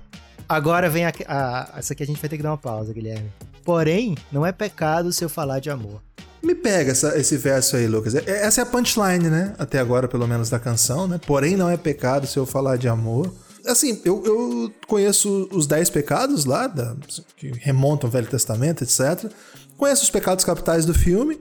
Agora 0.47 0.91
vem 0.91 1.07
a, 1.07 1.13
a, 1.27 1.79
essa 1.79 1.95
aqui 1.95 2.03
a 2.03 2.07
gente 2.07 2.21
vai 2.21 2.29
ter 2.29 2.37
que 2.37 2.43
dar 2.43 2.51
uma 2.51 2.59
pausa, 2.59 2.93
Guilherme. 2.93 3.33
Porém, 3.65 4.15
não 4.31 4.45
é 4.45 4.53
pecado 4.53 5.11
se 5.15 5.25
eu 5.25 5.31
falar 5.31 5.61
de 5.61 5.71
amor. 5.71 6.03
Me 6.45 6.55
pega 6.55 6.93
essa, 6.93 7.19
esse 7.19 7.37
verso 7.39 7.77
aí, 7.77 7.87
Lucas. 7.87 8.15
É, 8.15 8.23
essa 8.27 8.61
é 8.61 8.63
a 8.63 8.67
punchline, 8.67 9.31
né? 9.31 9.55
Até 9.59 9.79
agora, 9.79 10.07
pelo 10.07 10.29
menos, 10.29 10.51
da 10.51 10.59
canção, 10.59 11.09
né? 11.09 11.19
Porém, 11.27 11.57
não 11.57 11.71
é 11.71 11.77
pecado 11.77 12.27
se 12.27 12.39
eu 12.39 12.45
falar 12.45 12.77
de 12.77 12.87
amor. 12.87 13.33
Assim, 13.67 14.01
eu, 14.05 14.23
eu 14.27 14.73
conheço 14.87 15.49
os 15.51 15.67
dez 15.67 15.89
pecados 15.89 16.45
lá, 16.45 16.67
da, 16.67 16.95
que 17.37 17.51
remontam 17.61 18.09
ao 18.09 18.13
Velho 18.13 18.27
Testamento, 18.27 18.85
etc. 18.85 19.31
Conheço 19.79 20.03
os 20.03 20.11
pecados 20.11 20.45
capitais 20.45 20.85
do 20.85 20.93
filme. 20.93 21.41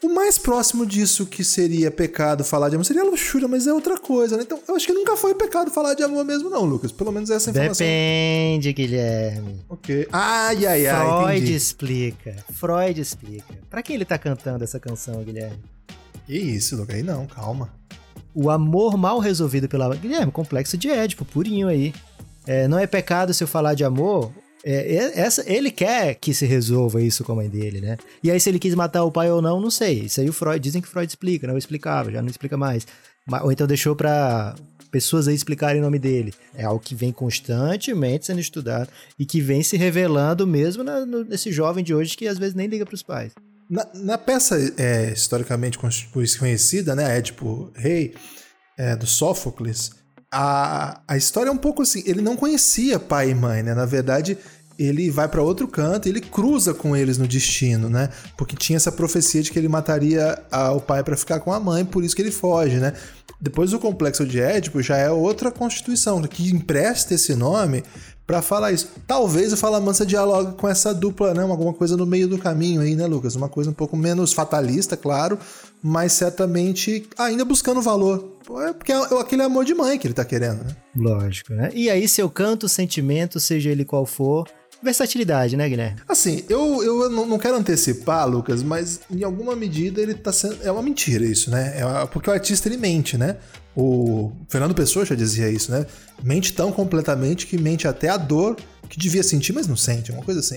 O 0.00 0.08
mais 0.08 0.38
próximo 0.38 0.86
disso 0.86 1.26
que 1.26 1.42
seria 1.42 1.90
pecado 1.90 2.44
falar 2.44 2.68
de 2.68 2.76
amor 2.76 2.84
seria 2.84 3.02
luxúria, 3.02 3.48
mas 3.48 3.66
é 3.66 3.72
outra 3.72 3.98
coisa, 3.98 4.36
né? 4.36 4.44
Então, 4.44 4.60
eu 4.68 4.76
acho 4.76 4.86
que 4.86 4.92
nunca 4.92 5.16
foi 5.16 5.34
pecado 5.34 5.72
falar 5.72 5.94
de 5.94 6.04
amor 6.04 6.24
mesmo, 6.24 6.48
não, 6.48 6.64
Lucas. 6.64 6.92
Pelo 6.92 7.10
menos 7.10 7.30
essa 7.30 7.50
informação. 7.50 7.84
Depende, 7.84 8.72
Guilherme. 8.72 9.64
Ok. 9.68 10.06
Ai, 10.12 10.66
ai, 10.66 10.86
ai. 10.86 11.04
Freud 11.04 11.36
entendi. 11.38 11.54
explica. 11.54 12.36
Freud 12.52 13.00
explica. 13.00 13.54
Pra 13.68 13.82
quem 13.82 13.96
ele 13.96 14.04
tá 14.04 14.16
cantando 14.16 14.62
essa 14.62 14.78
canção, 14.78 15.20
Guilherme? 15.24 15.58
Que 16.26 16.38
isso, 16.38 16.76
Lucas. 16.76 16.94
Aí 16.94 17.02
não, 17.02 17.26
calma. 17.26 17.74
O 18.32 18.50
amor 18.50 18.96
mal 18.96 19.18
resolvido 19.18 19.68
pela. 19.68 19.92
Guilherme, 19.96 20.30
complexo 20.30 20.76
de 20.76 20.88
Édipo, 20.88 21.24
purinho 21.24 21.66
aí. 21.66 21.92
É, 22.46 22.68
não 22.68 22.78
é 22.78 22.86
pecado 22.86 23.34
se 23.34 23.42
eu 23.42 23.48
falar 23.48 23.74
de 23.74 23.84
amor 23.84 24.32
é, 24.64 25.20
essa, 25.20 25.44
ele 25.50 25.70
quer 25.70 26.14
que 26.14 26.34
se 26.34 26.44
resolva 26.46 27.00
isso 27.00 27.24
com 27.24 27.32
a 27.32 27.36
mãe 27.36 27.48
dele, 27.48 27.80
né? 27.80 27.96
E 28.22 28.30
aí, 28.30 28.40
se 28.40 28.48
ele 28.48 28.58
quis 28.58 28.74
matar 28.74 29.04
o 29.04 29.12
pai 29.12 29.30
ou 29.30 29.40
não, 29.40 29.60
não 29.60 29.70
sei. 29.70 30.00
Isso 30.00 30.20
aí 30.20 30.28
o 30.28 30.32
Freud, 30.32 30.58
dizem 30.58 30.82
que 30.82 30.88
Freud 30.88 31.08
explica, 31.08 31.46
não 31.46 31.56
explicava, 31.56 32.10
já 32.10 32.20
não 32.20 32.28
explica 32.28 32.56
mais. 32.56 32.86
Ou 33.42 33.52
então 33.52 33.66
deixou 33.66 33.94
pra 33.94 34.54
pessoas 34.90 35.28
aí 35.28 35.34
explicarem 35.34 35.80
o 35.80 35.84
nome 35.84 35.98
dele. 35.98 36.32
É 36.54 36.64
algo 36.64 36.80
que 36.80 36.94
vem 36.94 37.12
constantemente 37.12 38.26
sendo 38.26 38.40
estudado 38.40 38.88
e 39.18 39.24
que 39.24 39.40
vem 39.40 39.62
se 39.62 39.76
revelando 39.76 40.46
mesmo 40.46 40.82
na, 40.82 41.04
no, 41.04 41.24
nesse 41.24 41.52
jovem 41.52 41.84
de 41.84 41.94
hoje 41.94 42.16
que 42.16 42.26
às 42.26 42.38
vezes 42.38 42.54
nem 42.54 42.66
liga 42.66 42.86
para 42.86 42.94
os 42.94 43.02
pais. 43.02 43.32
Na, 43.68 43.86
na 43.94 44.18
peça 44.18 44.56
é, 44.78 45.12
historicamente 45.12 45.78
conhecida, 46.38 46.94
né, 46.94 47.18
Édipo 47.18 47.70
Rei, 47.74 48.14
é, 48.78 48.96
do 48.96 49.06
Sófocles, 49.06 49.90
a, 50.32 51.00
a 51.06 51.16
história 51.16 51.50
é 51.50 51.52
um 51.52 51.56
pouco 51.56 51.82
assim, 51.82 52.02
ele 52.06 52.20
não 52.20 52.36
conhecia 52.36 52.98
pai 52.98 53.30
e 53.30 53.34
mãe, 53.34 53.62
né? 53.62 53.74
Na 53.74 53.86
verdade, 53.86 54.36
ele 54.78 55.10
vai 55.10 55.26
para 55.26 55.42
outro 55.42 55.66
canto 55.66 56.08
ele 56.08 56.20
cruza 56.20 56.72
com 56.72 56.96
eles 56.96 57.18
no 57.18 57.26
destino, 57.26 57.90
né? 57.90 58.10
Porque 58.36 58.54
tinha 58.54 58.76
essa 58.76 58.92
profecia 58.92 59.42
de 59.42 59.50
que 59.50 59.58
ele 59.58 59.68
mataria 59.68 60.40
a, 60.50 60.72
o 60.72 60.80
pai 60.80 61.02
para 61.02 61.16
ficar 61.16 61.40
com 61.40 61.52
a 61.52 61.58
mãe, 61.58 61.84
por 61.84 62.04
isso 62.04 62.14
que 62.14 62.22
ele 62.22 62.30
foge, 62.30 62.76
né? 62.76 62.92
Depois 63.40 63.72
o 63.72 63.78
complexo 63.78 64.26
de 64.26 64.40
Édipo 64.40 64.82
já 64.82 64.96
é 64.96 65.10
outra 65.10 65.50
constituição 65.50 66.22
que 66.22 66.50
empresta 66.50 67.14
esse 67.14 67.34
nome 67.34 67.82
para 68.28 68.42
falar 68.42 68.72
isso. 68.72 68.90
Talvez 69.06 69.54
o 69.54 69.56
Fala 69.56 69.80
Mansa 69.80 70.04
dialogue 70.04 70.54
com 70.58 70.68
essa 70.68 70.92
dupla, 70.92 71.32
né? 71.32 71.42
Alguma 71.42 71.72
coisa 71.72 71.96
no 71.96 72.04
meio 72.04 72.28
do 72.28 72.36
caminho 72.36 72.82
aí, 72.82 72.94
né, 72.94 73.06
Lucas? 73.06 73.34
Uma 73.34 73.48
coisa 73.48 73.70
um 73.70 73.72
pouco 73.72 73.96
menos 73.96 74.34
fatalista, 74.34 74.98
claro, 74.98 75.38
mas 75.82 76.12
certamente 76.12 77.08
ainda 77.16 77.42
buscando 77.42 77.80
valor. 77.80 78.36
É 78.68 78.74
porque 78.74 78.92
é 78.92 78.98
aquele 79.18 79.40
amor 79.40 79.64
de 79.64 79.74
mãe 79.74 79.98
que 79.98 80.06
ele 80.06 80.12
tá 80.12 80.26
querendo, 80.26 80.62
né? 80.62 80.76
Lógico, 80.94 81.54
né? 81.54 81.70
E 81.72 81.88
aí, 81.88 82.06
seu 82.06 82.28
canto, 82.28 82.68
sentimento, 82.68 83.40
seja 83.40 83.70
ele 83.70 83.82
qual 83.82 84.04
for, 84.04 84.46
versatilidade, 84.82 85.56
né, 85.56 85.66
Guilherme? 85.66 85.96
Assim, 86.06 86.44
eu, 86.50 86.82
eu 86.84 87.08
não 87.08 87.38
quero 87.38 87.56
antecipar, 87.56 88.28
Lucas, 88.28 88.62
mas 88.62 89.00
em 89.10 89.24
alguma 89.24 89.56
medida 89.56 90.02
ele 90.02 90.12
tá 90.12 90.32
sendo. 90.32 90.58
É 90.62 90.70
uma 90.70 90.82
mentira 90.82 91.24
isso, 91.24 91.50
né? 91.50 91.78
É 91.78 92.06
porque 92.06 92.28
o 92.28 92.32
artista 92.32 92.68
ele 92.68 92.76
mente, 92.76 93.16
né? 93.16 93.38
O 93.80 94.32
Fernando 94.48 94.74
Pessoa 94.74 95.04
já 95.04 95.14
dizia 95.14 95.48
isso, 95.48 95.70
né? 95.70 95.86
Mente 96.22 96.52
tão 96.52 96.72
completamente 96.72 97.46
que 97.46 97.56
mente 97.56 97.86
até 97.86 98.08
a 98.08 98.16
dor 98.16 98.56
que 98.88 98.98
devia 98.98 99.22
sentir, 99.22 99.52
mas 99.52 99.68
não 99.68 99.76
sente, 99.76 100.10
uma 100.10 100.24
coisa 100.24 100.40
assim. 100.40 100.56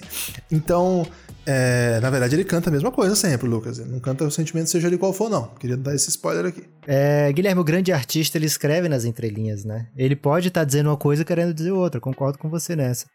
Então, 0.49 1.05
é, 1.45 1.99
na 2.01 2.09
verdade, 2.09 2.35
ele 2.35 2.43
canta 2.43 2.69
a 2.69 2.73
mesma 2.73 2.91
coisa 2.91 3.15
sempre, 3.15 3.47
Lucas. 3.47 3.77
Ele 3.77 3.91
não 3.91 3.99
canta 3.99 4.23
o 4.23 4.31
sentimento, 4.31 4.69
seja 4.69 4.87
ele 4.87 4.97
qual 4.97 5.13
for, 5.13 5.29
não. 5.29 5.47
Queria 5.59 5.77
dar 5.77 5.93
esse 5.93 6.09
spoiler 6.09 6.45
aqui. 6.45 6.63
É, 6.87 7.31
Guilherme, 7.31 7.61
o 7.61 7.63
grande 7.63 7.91
artista, 7.91 8.37
ele 8.37 8.47
escreve 8.47 8.89
nas 8.89 9.05
entrelinhas, 9.05 9.63
né? 9.63 9.87
Ele 9.95 10.15
pode 10.15 10.47
estar 10.47 10.61
tá 10.61 10.65
dizendo 10.65 10.89
uma 10.89 10.97
coisa 10.97 11.23
querendo 11.23 11.53
dizer 11.53 11.71
outra. 11.71 12.01
Concordo 12.01 12.39
com 12.39 12.49
você 12.49 12.75
nessa 12.75 13.05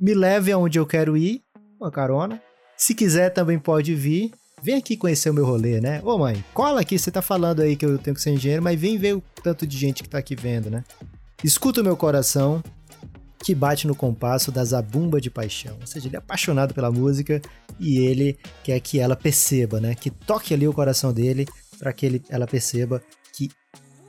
me 0.00 0.14
leve 0.14 0.52
aonde 0.52 0.78
eu 0.78 0.86
quero 0.86 1.16
ir, 1.16 1.42
uma 1.80 1.90
carona. 1.90 2.40
Se 2.76 2.94
quiser, 2.94 3.30
também 3.30 3.58
pode 3.58 3.94
vir. 3.94 4.30
Vem 4.62 4.76
aqui 4.76 4.96
conhecer 4.96 5.30
o 5.30 5.34
meu 5.34 5.44
rolê, 5.44 5.80
né? 5.80 6.00
Ô 6.02 6.18
mãe, 6.18 6.44
cola 6.54 6.80
aqui, 6.80 6.98
você 6.98 7.10
tá 7.10 7.20
falando 7.20 7.60
aí 7.60 7.76
que 7.76 7.84
eu 7.84 7.98
tenho 7.98 8.14
que 8.14 8.22
ser 8.22 8.30
engenheiro, 8.30 8.62
mas 8.62 8.80
vem 8.80 8.98
ver 8.98 9.14
o 9.14 9.22
tanto 9.42 9.66
de 9.66 9.76
gente 9.76 10.02
que 10.02 10.08
tá 10.08 10.18
aqui 10.18 10.34
vendo, 10.34 10.70
né? 10.70 10.82
Escuta 11.44 11.82
o 11.82 11.84
meu 11.84 11.96
coração, 11.96 12.62
que 13.38 13.54
bate 13.54 13.86
no 13.86 13.94
compasso 13.94 14.50
da 14.50 14.64
zabumba 14.64 15.20
de 15.20 15.30
paixão. 15.30 15.76
Ou 15.80 15.86
seja, 15.86 16.08
ele 16.08 16.16
é 16.16 16.18
apaixonado 16.18 16.74
pela 16.74 16.90
música 16.90 17.40
e 17.78 17.98
ele 17.98 18.38
quer 18.64 18.80
que 18.80 18.98
ela 18.98 19.14
perceba, 19.14 19.78
né? 19.78 19.94
Que 19.94 20.10
toque 20.10 20.54
ali 20.54 20.66
o 20.66 20.72
coração 20.72 21.12
dele 21.12 21.46
para 21.78 21.92
que 21.92 22.06
ele, 22.06 22.22
ela 22.28 22.46
perceba 22.46 23.02
que 23.32 23.50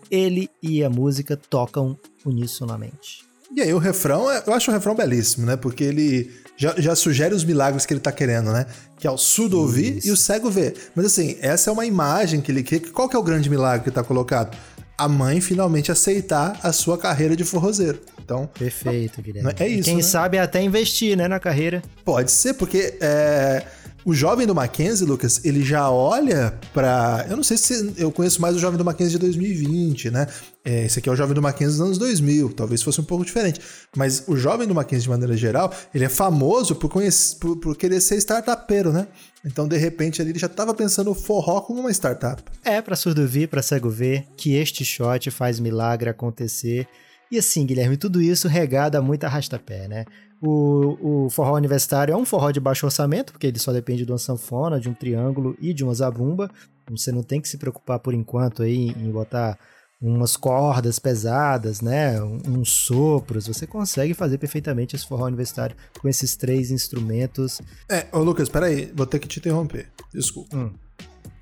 ele 0.09 0.49
e 0.63 0.83
a 0.83 0.89
música 0.89 1.35
tocam 1.35 1.99
unisonamente. 2.25 3.26
E 3.55 3.61
aí 3.61 3.73
o 3.73 3.77
refrão, 3.77 4.29
é, 4.29 4.43
eu 4.45 4.53
acho 4.53 4.69
o 4.69 4.73
refrão 4.73 4.93
belíssimo, 4.93 5.45
né? 5.45 5.55
Porque 5.55 5.83
ele 5.83 6.31
já, 6.57 6.73
já 6.77 6.95
sugere 6.95 7.33
os 7.33 7.43
milagres 7.43 7.85
que 7.85 7.93
ele 7.93 8.01
tá 8.01 8.11
querendo, 8.11 8.51
né? 8.51 8.65
Que 8.99 9.07
é 9.07 9.11
o 9.11 9.17
surdo 9.17 9.59
ouvir 9.59 9.99
e 10.03 10.11
o 10.11 10.17
cego 10.17 10.49
ver. 10.49 10.75
Mas 10.95 11.05
assim, 11.05 11.37
essa 11.39 11.69
é 11.69 11.73
uma 11.73 11.85
imagem 11.85 12.41
que 12.41 12.51
ele 12.51 12.63
quer. 12.63 12.79
Qual 12.91 13.07
que 13.07 13.15
é 13.15 13.19
o 13.19 13.23
grande 13.23 13.49
milagre 13.49 13.83
que 13.83 13.91
tá 13.91 14.03
colocado? 14.03 14.57
A 14.97 15.07
mãe 15.07 15.39
finalmente 15.39 15.91
aceitar 15.91 16.59
a 16.63 16.73
sua 16.73 16.97
carreira 16.97 17.35
de 17.35 17.43
forrozeiro. 17.43 18.01
Então, 18.19 18.49
Perfeito, 18.57 19.21
Guilherme. 19.21 19.53
É 19.59 19.67
isso. 19.67 19.83
Quem 19.83 19.97
né? 19.97 20.01
sabe 20.01 20.37
até 20.39 20.61
investir, 20.61 21.15
né, 21.15 21.27
na 21.27 21.39
carreira. 21.39 21.81
Pode 22.03 22.31
ser, 22.31 22.55
porque 22.55 22.97
é, 22.99 23.63
o 24.07 24.13
jovem 24.13 24.47
do 24.47 24.55
Mackenzie, 24.55 25.05
Lucas, 25.05 25.43
ele 25.43 25.61
já 25.61 25.91
olha 25.91 26.57
para. 26.73 27.25
Eu 27.29 27.35
não 27.35 27.43
sei 27.43 27.57
se 27.57 27.93
eu 27.97 28.09
conheço 28.09 28.41
mais 28.41 28.55
o 28.55 28.59
jovem 28.59 28.77
do 28.77 28.85
Mackenzie 28.85 29.11
de 29.11 29.19
2020, 29.19 30.11
né? 30.11 30.27
É, 30.63 30.85
esse 30.85 30.99
aqui 30.99 31.09
é 31.09 31.11
o 31.11 31.15
jovem 31.15 31.35
do 31.35 31.41
Mackenzie 31.41 31.73
dos 31.73 31.81
anos 31.81 31.97
2000, 31.97 32.53
talvez 32.53 32.81
fosse 32.81 33.01
um 33.01 33.03
pouco 33.03 33.25
diferente. 33.25 33.59
Mas 33.97 34.23
o 34.25 34.37
jovem 34.37 34.65
do 34.65 34.73
Mackenzie, 34.73 35.03
de 35.03 35.09
maneira 35.09 35.35
geral, 35.35 35.73
ele 35.93 36.05
é 36.05 36.09
famoso 36.09 36.73
por, 36.73 36.89
conhecer, 36.89 37.35
por, 37.35 37.57
por 37.57 37.75
querer 37.75 37.99
ser 37.99 38.15
startupeiro, 38.15 38.93
né? 38.93 39.09
Então, 39.45 39.67
de 39.67 39.75
repente, 39.75 40.21
ali 40.21 40.31
ele 40.31 40.39
já 40.39 40.47
estava 40.47 40.73
pensando 40.73 41.11
o 41.11 41.13
forró 41.13 41.59
como 41.59 41.81
uma 41.81 41.91
startup. 41.91 42.41
É, 42.63 42.81
para 42.81 42.95
surdo 42.95 43.27
vir, 43.27 43.49
para 43.49 43.61
cego 43.61 43.89
ver, 43.89 44.23
que 44.37 44.55
este 44.55 44.85
shot 44.85 45.29
faz 45.31 45.59
milagre 45.59 46.09
acontecer. 46.09 46.87
E 47.29 47.37
assim, 47.37 47.65
Guilherme, 47.65 47.97
tudo 47.97 48.21
isso 48.21 48.47
regado 48.47 48.97
a 48.97 49.01
muita 49.01 49.27
arrastapé, 49.27 49.85
né? 49.89 50.05
O, 50.41 51.25
o 51.25 51.29
forró 51.29 51.55
universitário 51.55 52.13
é 52.13 52.17
um 52.17 52.25
forró 52.25 52.51
de 52.51 52.59
baixo 52.59 52.85
orçamento, 52.85 53.33
porque 53.33 53.47
ele 53.47 53.59
só 53.59 53.73
depende 53.73 54.05
de 54.05 54.11
uma 54.11 54.17
sanfona, 54.17 54.79
de 54.79 54.87
um 54.87 54.93
triângulo 54.93 55.57
e 55.59 55.73
de 55.73 55.83
uma 55.83 55.93
zabumba. 55.93 56.49
Você 56.89 57.11
não 57.11 57.23
tem 57.23 57.41
que 57.41 57.49
se 57.49 57.57
preocupar 57.57 57.99
por 57.99 58.13
enquanto 58.13 58.63
aí 58.63 58.89
em 58.89 59.11
botar 59.11 59.57
umas 60.01 60.37
cordas 60.37 60.99
pesadas, 60.99 61.81
né? 61.81 62.21
Uns 62.21 62.71
sopros. 62.71 63.47
Você 63.47 63.65
consegue 63.65 64.13
fazer 64.13 64.37
perfeitamente 64.37 64.95
esse 64.95 65.07
forró 65.07 65.25
universitário 65.25 65.75
com 65.99 66.07
esses 66.07 66.35
três 66.35 66.69
instrumentos. 66.71 67.59
É, 67.89 68.05
ô 68.11 68.19
Lucas, 68.19 68.47
peraí, 68.47 68.91
vou 68.95 69.05
ter 69.05 69.19
que 69.19 69.27
te 69.27 69.39
interromper. 69.39 69.89
Desculpa. 70.13 70.55
Hum. 70.55 70.71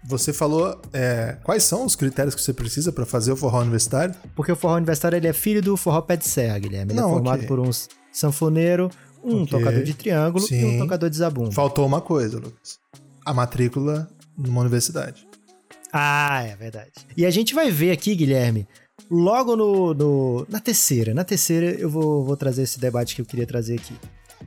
Você 0.07 0.31
falou 0.31 0.79
é, 0.93 1.37
quais 1.43 1.63
são 1.63 1.83
os 1.83 1.95
critérios 1.95 2.35
que 2.35 2.41
você 2.41 2.53
precisa 2.53 2.91
para 2.91 3.05
fazer 3.05 3.31
o 3.31 3.35
forró 3.35 3.59
universitário? 3.61 4.15
Porque 4.35 4.51
o 4.51 4.55
forró 4.55 4.75
universitário 4.75 5.17
ele 5.17 5.27
é 5.27 5.33
filho 5.33 5.61
do 5.61 5.75
forró 5.75 6.01
pé 6.01 6.15
de 6.15 6.27
serra, 6.27 6.59
Guilherme. 6.59 6.93
Ele 6.93 6.99
é 6.99 7.01
Não, 7.01 7.09
é 7.09 7.13
formado 7.13 7.37
okay. 7.37 7.47
por 7.47 7.59
uns 7.59 7.89
sanfoneiro, 8.17 8.89
um 9.23 9.45
tocador 9.45 9.83
de 9.83 9.93
triângulo 9.93 10.45
Sim. 10.45 10.61
e 10.61 10.65
um 10.65 10.79
tocador 10.79 11.09
de 11.09 11.17
zabumba. 11.17 11.51
Faltou 11.51 11.85
uma 11.85 12.01
coisa, 12.01 12.37
Lucas. 12.37 12.79
A 13.25 13.33
matrícula 13.33 14.07
numa 14.37 14.61
universidade. 14.61 15.27
Ah, 15.91 16.43
é 16.43 16.55
verdade. 16.55 16.91
E 17.15 17.25
a 17.25 17.29
gente 17.29 17.53
vai 17.53 17.71
ver 17.71 17.91
aqui, 17.91 18.13
Guilherme, 18.15 18.67
logo 19.09 19.55
no, 19.55 19.93
no 19.93 20.47
na 20.49 20.59
terceira. 20.59 21.13
Na 21.13 21.23
terceira 21.23 21.67
eu 21.79 21.89
vou, 21.89 22.23
vou 22.23 22.37
trazer 22.37 22.63
esse 22.63 22.79
debate 22.79 23.15
que 23.15 23.21
eu 23.21 23.25
queria 23.25 23.45
trazer 23.45 23.75
aqui. 23.75 23.93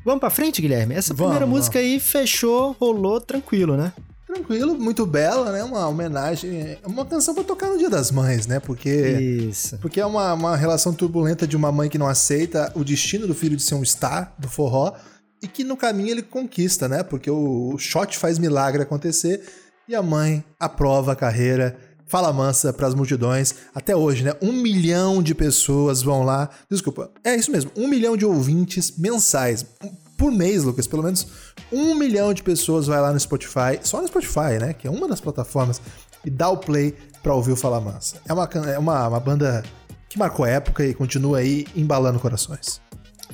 Vamos 0.04 0.20
pra 0.20 0.30
frente, 0.30 0.62
Guilherme? 0.62 0.94
Essa 0.94 1.12
vamos, 1.14 1.32
primeira 1.32 1.46
vamos. 1.46 1.60
música 1.60 1.78
aí 1.78 1.98
fechou, 1.98 2.76
rolou 2.78 3.20
tranquilo, 3.20 3.76
né? 3.76 3.92
Tranquilo, 4.28 4.78
muito 4.78 5.06
bela, 5.06 5.50
né? 5.50 5.64
Uma 5.64 5.88
homenagem, 5.88 6.76
uma 6.84 7.06
canção 7.06 7.34
para 7.34 7.44
tocar 7.44 7.70
no 7.70 7.78
Dia 7.78 7.88
das 7.88 8.10
Mães, 8.10 8.46
né? 8.46 8.60
Porque 8.60 8.90
Isso. 8.90 9.78
porque 9.78 9.98
é 9.98 10.04
uma, 10.04 10.34
uma 10.34 10.54
relação 10.54 10.92
turbulenta 10.92 11.46
de 11.46 11.56
uma 11.56 11.72
mãe 11.72 11.88
que 11.88 11.96
não 11.96 12.06
aceita 12.06 12.70
o 12.74 12.84
destino 12.84 13.26
do 13.26 13.34
filho 13.34 13.56
de 13.56 13.62
ser 13.62 13.74
um 13.74 13.82
star 13.82 14.34
do 14.38 14.46
forró 14.46 14.92
e 15.42 15.48
que 15.48 15.64
no 15.64 15.78
caminho 15.78 16.10
ele 16.10 16.20
conquista, 16.22 16.86
né? 16.86 17.02
Porque 17.02 17.30
o, 17.30 17.72
o 17.72 17.78
shot 17.78 18.18
faz 18.18 18.38
milagre 18.38 18.82
acontecer 18.82 19.42
e 19.88 19.94
a 19.94 20.02
mãe 20.02 20.44
aprova 20.60 21.12
a 21.12 21.16
carreira 21.16 21.78
fala 22.06 22.32
mansa 22.32 22.72
para 22.72 22.86
as 22.86 22.94
multidões. 22.94 23.54
Até 23.74 23.94
hoje, 23.94 24.24
né? 24.24 24.32
Um 24.42 24.52
milhão 24.52 25.22
de 25.22 25.34
pessoas 25.34 26.02
vão 26.02 26.22
lá. 26.22 26.48
Desculpa, 26.70 27.10
é 27.22 27.36
isso 27.36 27.52
mesmo. 27.52 27.70
Um 27.76 27.86
milhão 27.86 28.16
de 28.16 28.24
ouvintes 28.24 28.94
mensais 28.98 29.64
por 30.18 30.32
mês, 30.32 30.64
Lucas. 30.64 30.86
Pelo 30.86 31.02
menos 31.02 31.26
um 31.72 31.94
milhão 31.94 32.34
de 32.34 32.42
pessoas 32.42 32.86
vai 32.86 33.00
lá 33.00 33.12
no 33.12 33.18
Spotify, 33.18 33.78
só 33.80 34.02
no 34.02 34.08
Spotify, 34.08 34.58
né? 34.60 34.74
Que 34.74 34.86
é 34.86 34.90
uma 34.90 35.08
das 35.08 35.20
plataformas, 35.20 35.80
e 36.24 36.28
dá 36.28 36.50
o 36.50 36.58
play 36.58 36.94
pra 37.22 37.32
ouvir 37.32 37.52
o 37.52 37.56
Fala 37.56 37.80
Mansa. 37.80 38.16
É 38.28 38.32
uma, 38.32 38.44
é 38.44 38.78
uma, 38.78 39.08
uma 39.08 39.20
banda 39.20 39.62
que 40.08 40.18
marcou 40.18 40.44
época 40.44 40.84
e 40.84 40.92
continua 40.92 41.38
aí 41.38 41.66
embalando 41.74 42.18
corações. 42.18 42.82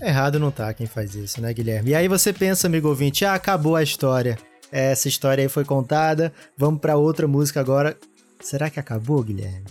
Errado 0.00 0.38
não 0.38 0.50
tá 0.50 0.72
quem 0.74 0.86
faz 0.86 1.14
isso, 1.14 1.40
né, 1.40 1.52
Guilherme? 1.52 1.90
E 1.90 1.94
aí 1.94 2.06
você 2.06 2.32
pensa, 2.32 2.66
amigo 2.66 2.88
ouvinte, 2.88 3.24
ah, 3.24 3.34
acabou 3.34 3.74
a 3.74 3.82
história. 3.82 4.38
Essa 4.70 5.08
história 5.08 5.42
aí 5.42 5.48
foi 5.48 5.64
contada, 5.64 6.32
vamos 6.58 6.80
para 6.80 6.96
outra 6.96 7.26
música 7.26 7.60
agora. 7.60 7.96
Será 8.40 8.68
que 8.68 8.78
acabou, 8.78 9.22
Guilherme? 9.22 9.64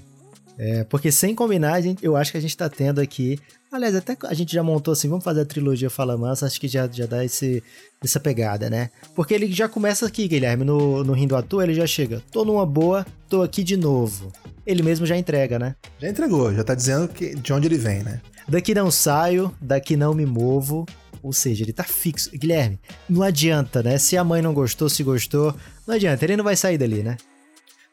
É, 0.58 0.84
porque 0.86 1.12
sem 1.12 1.36
combinar, 1.36 1.82
eu 2.02 2.16
acho 2.16 2.32
que 2.32 2.38
a 2.38 2.42
gente 2.42 2.56
tá 2.56 2.70
tendo 2.70 3.02
aqui 3.02 3.40
Aliás, 3.74 3.96
até 3.96 4.16
a 4.28 4.36
gente 4.36 4.54
já 4.54 4.62
montou 4.62 4.92
assim, 4.92 5.10
vamos 5.10 5.24
fazer 5.24 5.42
a 5.42 5.46
trilogia 5.46 5.90
Fala 5.90 6.16
Mansa, 6.16 6.46
acho 6.46 6.62
que 6.62 6.68
já, 6.68 6.88
já 6.88 7.08
dá 7.08 7.26
esse, 7.26 7.64
essa 8.04 8.20
pegada, 8.20 8.70
né? 8.70 8.92
Porque 9.16 9.34
ele 9.34 9.52
já 9.52 9.68
começa 9.68 10.06
aqui, 10.06 10.28
Guilherme, 10.28 10.64
no, 10.64 11.04
no 11.04 11.12
Rindo 11.12 11.36
à 11.36 11.42
Toa, 11.42 11.64
ele 11.64 11.74
já 11.74 11.88
chega, 11.88 12.22
tô 12.32 12.46
numa 12.46 12.68
boa, 12.68 13.04
tô 13.28 13.42
aqui 13.42 13.64
de 13.64 13.76
novo. 13.76 14.32
Ele 14.64 14.84
mesmo 14.84 15.08
já 15.08 15.18
entrega, 15.18 15.58
né? 15.58 15.76
Já 15.98 16.08
entregou, 16.08 16.54
já 16.54 16.64
tá 16.64 16.76
dizendo 16.76 17.08
que, 17.08 17.34
de 17.34 17.52
onde 17.52 17.68
ele 17.68 17.80
vem, 17.80 18.04
né? 18.04 18.22
Daqui 18.48 18.76
não 18.76 18.92
saio, 18.92 19.52
daqui 19.60 19.98
não 19.98 20.14
me 20.14 20.24
movo, 20.28 20.86
ou 21.24 21.34
seja, 21.34 21.64
ele 21.64 21.74
tá 21.74 21.84
fixo. 21.84 22.30
Guilherme, 22.32 22.80
não 23.10 23.24
adianta, 23.24 23.82
né? 23.82 23.98
Se 23.98 24.16
a 24.16 24.24
mãe 24.24 24.44
não 24.44 24.54
gostou, 24.54 24.88
se 24.88 25.02
gostou, 25.02 25.56
não 25.88 25.96
adianta, 25.96 26.24
ele 26.24 26.38
não 26.38 26.44
vai 26.44 26.56
sair 26.56 26.78
dali, 26.78 27.02
né? 27.02 27.18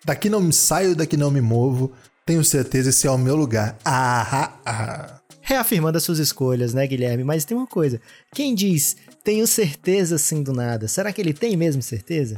Daqui 0.05 0.29
não 0.29 0.43
me 0.43 0.53
saio, 0.53 0.95
daqui 0.95 1.17
não 1.17 1.31
me 1.31 1.41
movo, 1.41 1.91
tenho 2.27 2.45
certeza 2.45 2.91
esse 2.91 3.07
é 3.07 3.11
o 3.11 3.17
meu 3.17 3.35
lugar. 3.35 3.79
Ah, 3.83 4.29
ah, 4.31 4.61
ah 4.67 5.20
reafirmando 5.51 5.99
as 5.99 6.05
suas 6.05 6.21
escolhas, 6.21 6.73
né, 6.73 6.87
Guilherme? 6.87 7.25
Mas 7.25 7.45
tem 7.45 7.57
uma 7.57 7.67
coisa: 7.67 8.01
quem 8.33 8.55
diz 8.55 8.97
tenho 9.25 9.47
certeza 9.47 10.15
assim 10.15 10.43
do 10.43 10.53
nada, 10.53 10.87
será 10.87 11.13
que 11.13 11.21
ele 11.21 11.33
tem 11.33 11.57
mesmo 11.57 11.83
certeza? 11.83 12.37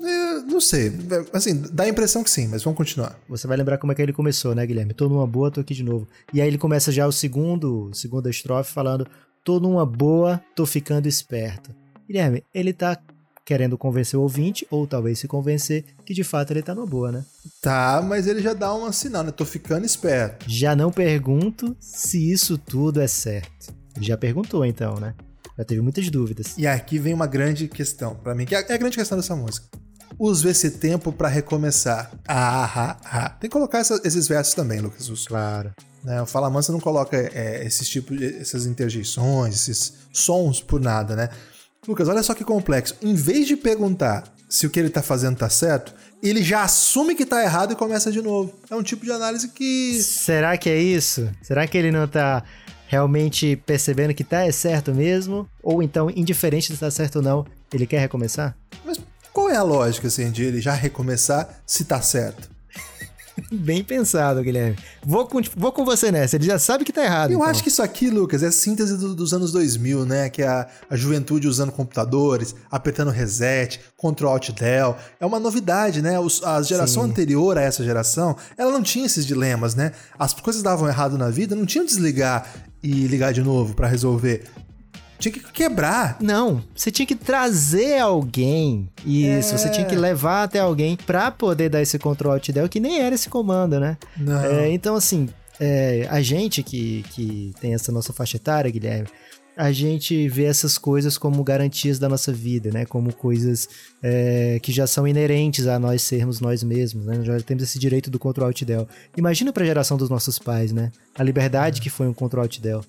É, 0.00 0.40
não 0.42 0.60
sei. 0.60 0.92
Assim, 1.32 1.62
dá 1.72 1.84
a 1.84 1.88
impressão 1.88 2.24
que 2.24 2.30
sim, 2.30 2.48
mas 2.48 2.62
vamos 2.62 2.76
continuar. 2.76 3.18
Você 3.28 3.46
vai 3.46 3.56
lembrar 3.56 3.78
como 3.78 3.92
é 3.92 3.94
que 3.94 4.02
ele 4.02 4.12
começou, 4.12 4.54
né, 4.54 4.66
Guilherme? 4.66 4.94
Tô 4.94 5.08
numa 5.08 5.26
boa, 5.26 5.50
tô 5.50 5.60
aqui 5.60 5.74
de 5.74 5.82
novo. 5.82 6.08
E 6.32 6.40
aí 6.40 6.48
ele 6.48 6.58
começa 6.58 6.90
já 6.90 7.06
o 7.06 7.12
segundo, 7.12 7.90
segunda 7.92 8.30
estrofe 8.30 8.72
falando: 8.72 9.06
tô 9.44 9.58
numa 9.58 9.84
boa, 9.84 10.40
tô 10.54 10.64
ficando 10.64 11.06
esperto. 11.08 11.70
Guilherme, 12.06 12.44
ele 12.54 12.72
tá 12.72 12.96
querendo 13.44 13.76
convencer 13.76 14.18
o 14.18 14.22
ouvinte, 14.22 14.66
ou 14.70 14.86
talvez 14.86 15.18
se 15.18 15.28
convencer, 15.28 15.84
que 16.04 16.14
de 16.14 16.22
fato 16.22 16.52
ele 16.52 16.62
tá 16.62 16.74
numa 16.74 16.86
boa, 16.86 17.10
né? 17.10 17.24
Tá, 17.60 18.02
mas 18.06 18.26
ele 18.26 18.40
já 18.40 18.54
dá 18.54 18.74
um 18.74 18.90
sinal, 18.92 19.24
né? 19.24 19.32
Tô 19.32 19.44
ficando 19.44 19.84
esperto. 19.84 20.46
Já 20.48 20.76
não 20.76 20.90
pergunto 20.90 21.76
se 21.80 22.30
isso 22.30 22.56
tudo 22.56 23.00
é 23.00 23.06
certo. 23.06 23.74
Já 24.00 24.16
perguntou 24.16 24.64
então, 24.64 24.94
né? 24.96 25.14
Já 25.58 25.64
teve 25.64 25.80
muitas 25.80 26.08
dúvidas. 26.08 26.54
E 26.56 26.66
aqui 26.66 26.98
vem 26.98 27.12
uma 27.12 27.26
grande 27.26 27.68
questão, 27.68 28.14
para 28.14 28.34
mim, 28.34 28.46
que 28.46 28.54
é 28.54 28.58
a 28.58 28.76
grande 28.76 28.96
questão 28.96 29.18
dessa 29.18 29.36
música. 29.36 29.66
Use 30.18 30.46
esse 30.48 30.70
tempo 30.72 31.12
para 31.12 31.28
recomeçar. 31.28 32.12
Ah, 32.28 32.64
ah, 32.64 32.96
ah. 33.04 33.28
Tem 33.30 33.48
que 33.48 33.52
colocar 33.52 33.78
essa, 33.78 34.00
esses 34.04 34.28
versos 34.28 34.54
também, 34.54 34.80
Lucas 34.80 35.08
Russo. 35.08 35.28
Claro. 35.28 35.72
Né, 36.04 36.20
o 36.20 36.26
Fala 36.26 36.50
Mansa 36.50 36.72
não 36.72 36.80
coloca 36.80 37.16
é, 37.16 37.64
esses 37.64 37.88
tipos, 37.88 38.20
essas 38.20 38.66
interjeições, 38.66 39.54
esses 39.54 39.94
sons 40.12 40.60
por 40.60 40.80
nada, 40.80 41.14
né? 41.14 41.28
Lucas, 41.88 42.08
olha 42.08 42.22
só 42.22 42.32
que 42.32 42.44
complexo. 42.44 42.94
Em 43.02 43.12
vez 43.12 43.44
de 43.44 43.56
perguntar 43.56 44.22
se 44.48 44.64
o 44.64 44.70
que 44.70 44.78
ele 44.78 44.88
tá 44.88 45.02
fazendo 45.02 45.36
tá 45.36 45.50
certo, 45.50 45.92
ele 46.22 46.40
já 46.40 46.62
assume 46.62 47.16
que 47.16 47.26
tá 47.26 47.42
errado 47.42 47.72
e 47.72 47.76
começa 47.76 48.12
de 48.12 48.22
novo. 48.22 48.54
É 48.70 48.76
um 48.76 48.84
tipo 48.84 49.04
de 49.04 49.10
análise 49.10 49.48
que. 49.48 50.00
Será 50.00 50.56
que 50.56 50.70
é 50.70 50.80
isso? 50.80 51.28
Será 51.42 51.66
que 51.66 51.76
ele 51.76 51.90
não 51.90 52.06
tá 52.06 52.44
realmente 52.86 53.56
percebendo 53.66 54.14
que 54.14 54.22
tá 54.22 54.46
é 54.46 54.52
certo 54.52 54.94
mesmo? 54.94 55.48
Ou 55.60 55.82
então, 55.82 56.08
indiferente 56.08 56.72
se 56.72 56.78
tá 56.78 56.88
certo 56.88 57.16
ou 57.16 57.22
não, 57.22 57.44
ele 57.74 57.84
quer 57.84 57.98
recomeçar? 57.98 58.56
Mas 58.84 59.00
qual 59.32 59.50
é 59.50 59.56
a 59.56 59.62
lógica, 59.64 60.06
assim, 60.06 60.30
de 60.30 60.44
ele 60.44 60.60
já 60.60 60.74
recomeçar 60.74 61.62
se 61.66 61.84
tá 61.84 62.00
certo? 62.00 62.48
Bem 63.50 63.82
pensado, 63.82 64.42
Guilherme. 64.42 64.76
Vou 65.04 65.26
com, 65.26 65.40
vou 65.56 65.72
com 65.72 65.84
você 65.84 66.10
nessa, 66.12 66.36
ele 66.36 66.44
já 66.44 66.58
sabe 66.58 66.84
que 66.84 66.92
tá 66.92 67.04
errado. 67.04 67.30
Eu 67.30 67.38
então. 67.38 67.48
acho 67.50 67.62
que 67.62 67.68
isso 67.68 67.82
aqui, 67.82 68.10
Lucas, 68.10 68.42
é 68.42 68.46
a 68.46 68.52
síntese 68.52 68.96
do, 68.96 69.14
dos 69.14 69.32
anos 69.32 69.52
2000, 69.52 70.04
né? 70.04 70.28
Que 70.28 70.42
é 70.42 70.48
a, 70.48 70.68
a 70.90 70.96
juventude 70.96 71.48
usando 71.48 71.72
computadores, 71.72 72.54
apertando 72.70 73.10
reset, 73.10 73.80
Ctrl 73.96 74.28
Alt 74.28 74.50
Del. 74.50 74.96
É 75.18 75.26
uma 75.26 75.40
novidade, 75.40 76.02
né? 76.02 76.18
Os, 76.18 76.42
a 76.42 76.62
geração 76.62 77.04
Sim. 77.04 77.10
anterior 77.10 77.56
a 77.56 77.62
essa 77.62 77.82
geração, 77.84 78.36
ela 78.56 78.70
não 78.70 78.82
tinha 78.82 79.06
esses 79.06 79.26
dilemas, 79.26 79.74
né? 79.74 79.92
As 80.18 80.32
coisas 80.34 80.62
davam 80.62 80.88
errado 80.88 81.16
na 81.16 81.30
vida, 81.30 81.54
não 81.54 81.66
tinham 81.66 81.84
desligar 81.84 82.46
e 82.82 83.06
ligar 83.06 83.32
de 83.32 83.42
novo 83.42 83.74
para 83.74 83.86
resolver. 83.86 84.44
Tinha 85.22 85.32
que 85.32 85.52
quebrar. 85.52 86.16
Não, 86.20 86.64
você 86.74 86.90
tinha 86.90 87.06
que 87.06 87.14
trazer 87.14 88.00
alguém. 88.00 88.88
Isso, 89.06 89.54
é... 89.54 89.58
você 89.58 89.70
tinha 89.70 89.86
que 89.86 89.94
é. 89.94 89.98
levar 89.98 90.42
até 90.42 90.58
alguém 90.58 90.96
para 90.96 91.30
poder 91.30 91.68
dar 91.68 91.80
esse 91.80 91.96
control 91.96 92.32
alt 92.32 92.48
del, 92.50 92.68
que 92.68 92.80
nem 92.80 93.00
era 93.00 93.14
esse 93.14 93.28
comando, 93.28 93.78
né? 93.78 93.96
Não. 94.16 94.44
É, 94.44 94.68
então, 94.72 94.96
assim, 94.96 95.28
é, 95.60 96.08
a 96.10 96.20
gente 96.20 96.60
que, 96.64 97.04
que 97.10 97.54
tem 97.60 97.72
essa 97.72 97.92
nossa 97.92 98.12
faixa 98.12 98.36
etária, 98.36 98.68
Guilherme, 98.68 99.06
a 99.56 99.70
gente 99.70 100.28
vê 100.28 100.44
essas 100.44 100.76
coisas 100.76 101.16
como 101.16 101.44
garantias 101.44 102.00
da 102.00 102.08
nossa 102.08 102.32
vida, 102.32 102.72
né? 102.72 102.84
Como 102.84 103.14
coisas 103.14 103.68
é, 104.02 104.58
que 104.60 104.72
já 104.72 104.88
são 104.88 105.06
inerentes 105.06 105.68
a 105.68 105.78
nós 105.78 106.02
sermos 106.02 106.40
nós 106.40 106.64
mesmos, 106.64 107.06
né? 107.06 107.22
Já 107.22 107.38
temos 107.40 107.62
esse 107.62 107.78
direito 107.78 108.10
do 108.10 108.18
control 108.18 108.48
alt 108.48 108.64
del. 108.64 108.88
Imagina 109.16 109.52
para 109.52 109.62
a 109.62 109.66
geração 109.66 109.96
dos 109.96 110.10
nossos 110.10 110.36
pais, 110.36 110.72
né? 110.72 110.90
A 111.14 111.22
liberdade 111.22 111.80
que 111.80 111.90
foi 111.90 112.08
um 112.08 112.14
control 112.14 112.42
alt 112.42 112.58
del. 112.58 112.84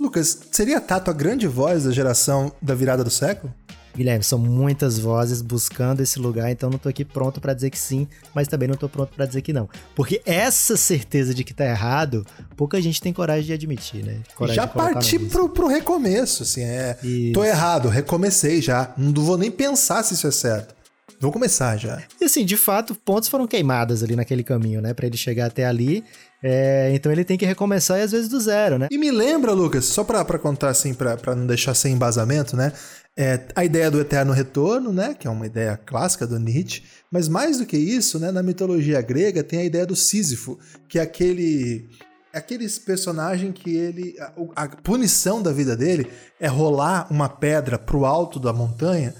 Lucas, 0.00 0.38
seria 0.50 0.80
Tato 0.80 1.10
a 1.10 1.12
grande 1.12 1.46
voz 1.46 1.84
da 1.84 1.92
geração 1.92 2.50
da 2.62 2.74
virada 2.74 3.04
do 3.04 3.10
século? 3.10 3.52
Guilherme, 3.94 4.24
são 4.24 4.38
muitas 4.38 4.98
vozes 4.98 5.42
buscando 5.42 6.00
esse 6.00 6.18
lugar, 6.18 6.50
então 6.50 6.70
não 6.70 6.78
tô 6.78 6.88
aqui 6.88 7.04
pronto 7.04 7.38
para 7.38 7.52
dizer 7.52 7.68
que 7.68 7.78
sim, 7.78 8.08
mas 8.34 8.48
também 8.48 8.66
não 8.66 8.76
tô 8.76 8.88
pronto 8.88 9.12
para 9.14 9.26
dizer 9.26 9.42
que 9.42 9.52
não. 9.52 9.68
Porque 9.94 10.22
essa 10.24 10.74
certeza 10.74 11.34
de 11.34 11.44
que 11.44 11.52
tá 11.52 11.66
errado, 11.66 12.24
pouca 12.56 12.80
gente 12.80 13.02
tem 13.02 13.12
coragem 13.12 13.44
de 13.44 13.52
admitir, 13.52 14.02
né? 14.02 14.20
Coragem 14.34 14.56
já 14.62 14.66
parti 14.66 15.18
pro, 15.18 15.50
pro 15.50 15.66
recomeço, 15.66 16.44
assim, 16.44 16.62
é. 16.62 16.96
Isso. 17.02 17.34
Tô 17.34 17.44
errado, 17.44 17.88
recomecei 17.88 18.62
já. 18.62 18.94
Não 18.96 19.12
vou 19.22 19.36
nem 19.36 19.50
pensar 19.50 20.02
se 20.02 20.14
isso 20.14 20.26
é 20.26 20.30
certo. 20.30 20.74
Vou 21.20 21.30
começar 21.30 21.76
já. 21.76 22.02
E 22.18 22.24
assim, 22.24 22.46
de 22.46 22.56
fato, 22.56 22.94
pontos 22.94 23.28
foram 23.28 23.46
queimadas 23.46 24.02
ali 24.02 24.16
naquele 24.16 24.42
caminho, 24.42 24.80
né? 24.80 24.94
Para 24.94 25.06
ele 25.06 25.18
chegar 25.18 25.46
até 25.46 25.66
ali. 25.66 26.02
É, 26.42 26.90
então 26.94 27.12
ele 27.12 27.24
tem 27.24 27.36
que 27.36 27.44
recomeçar 27.44 27.98
e 27.98 28.02
às 28.02 28.12
vezes 28.12 28.28
do 28.28 28.40
zero, 28.40 28.78
né? 28.78 28.88
E 28.90 28.96
me 28.96 29.10
lembra, 29.10 29.52
Lucas, 29.52 29.84
só 29.84 30.02
pra, 30.02 30.24
pra 30.24 30.38
contar 30.38 30.70
assim, 30.70 30.94
pra, 30.94 31.16
pra 31.16 31.34
não 31.34 31.46
deixar 31.46 31.74
sem 31.74 31.92
embasamento, 31.92 32.56
né? 32.56 32.72
É, 33.16 33.40
a 33.54 33.64
ideia 33.64 33.90
do 33.90 34.00
eterno 34.00 34.32
retorno, 34.32 34.92
né? 34.92 35.14
Que 35.18 35.26
é 35.26 35.30
uma 35.30 35.46
ideia 35.46 35.76
clássica 35.76 36.26
do 36.26 36.38
Nietzsche. 36.38 36.82
Mas 37.10 37.28
mais 37.28 37.58
do 37.58 37.66
que 37.66 37.76
isso, 37.76 38.18
né? 38.18 38.30
Na 38.30 38.42
mitologia 38.42 39.00
grega 39.02 39.42
tem 39.42 39.60
a 39.60 39.64
ideia 39.64 39.84
do 39.84 39.96
Sísifo, 39.96 40.58
que 40.88 40.98
é 40.98 41.02
aquele 41.02 41.88
é 42.32 42.38
aquele 42.38 42.68
personagem 42.68 43.52
que 43.52 43.74
ele. 43.76 44.14
A, 44.54 44.64
a, 44.64 44.68
punição 44.68 45.42
da 45.42 45.52
vida 45.52 45.76
dele 45.76 46.08
é 46.38 46.46
rolar 46.46 47.06
uma 47.10 47.28
pedra 47.28 47.78
pro 47.78 48.04
alto 48.04 48.38
da 48.38 48.52
montanha 48.52 49.14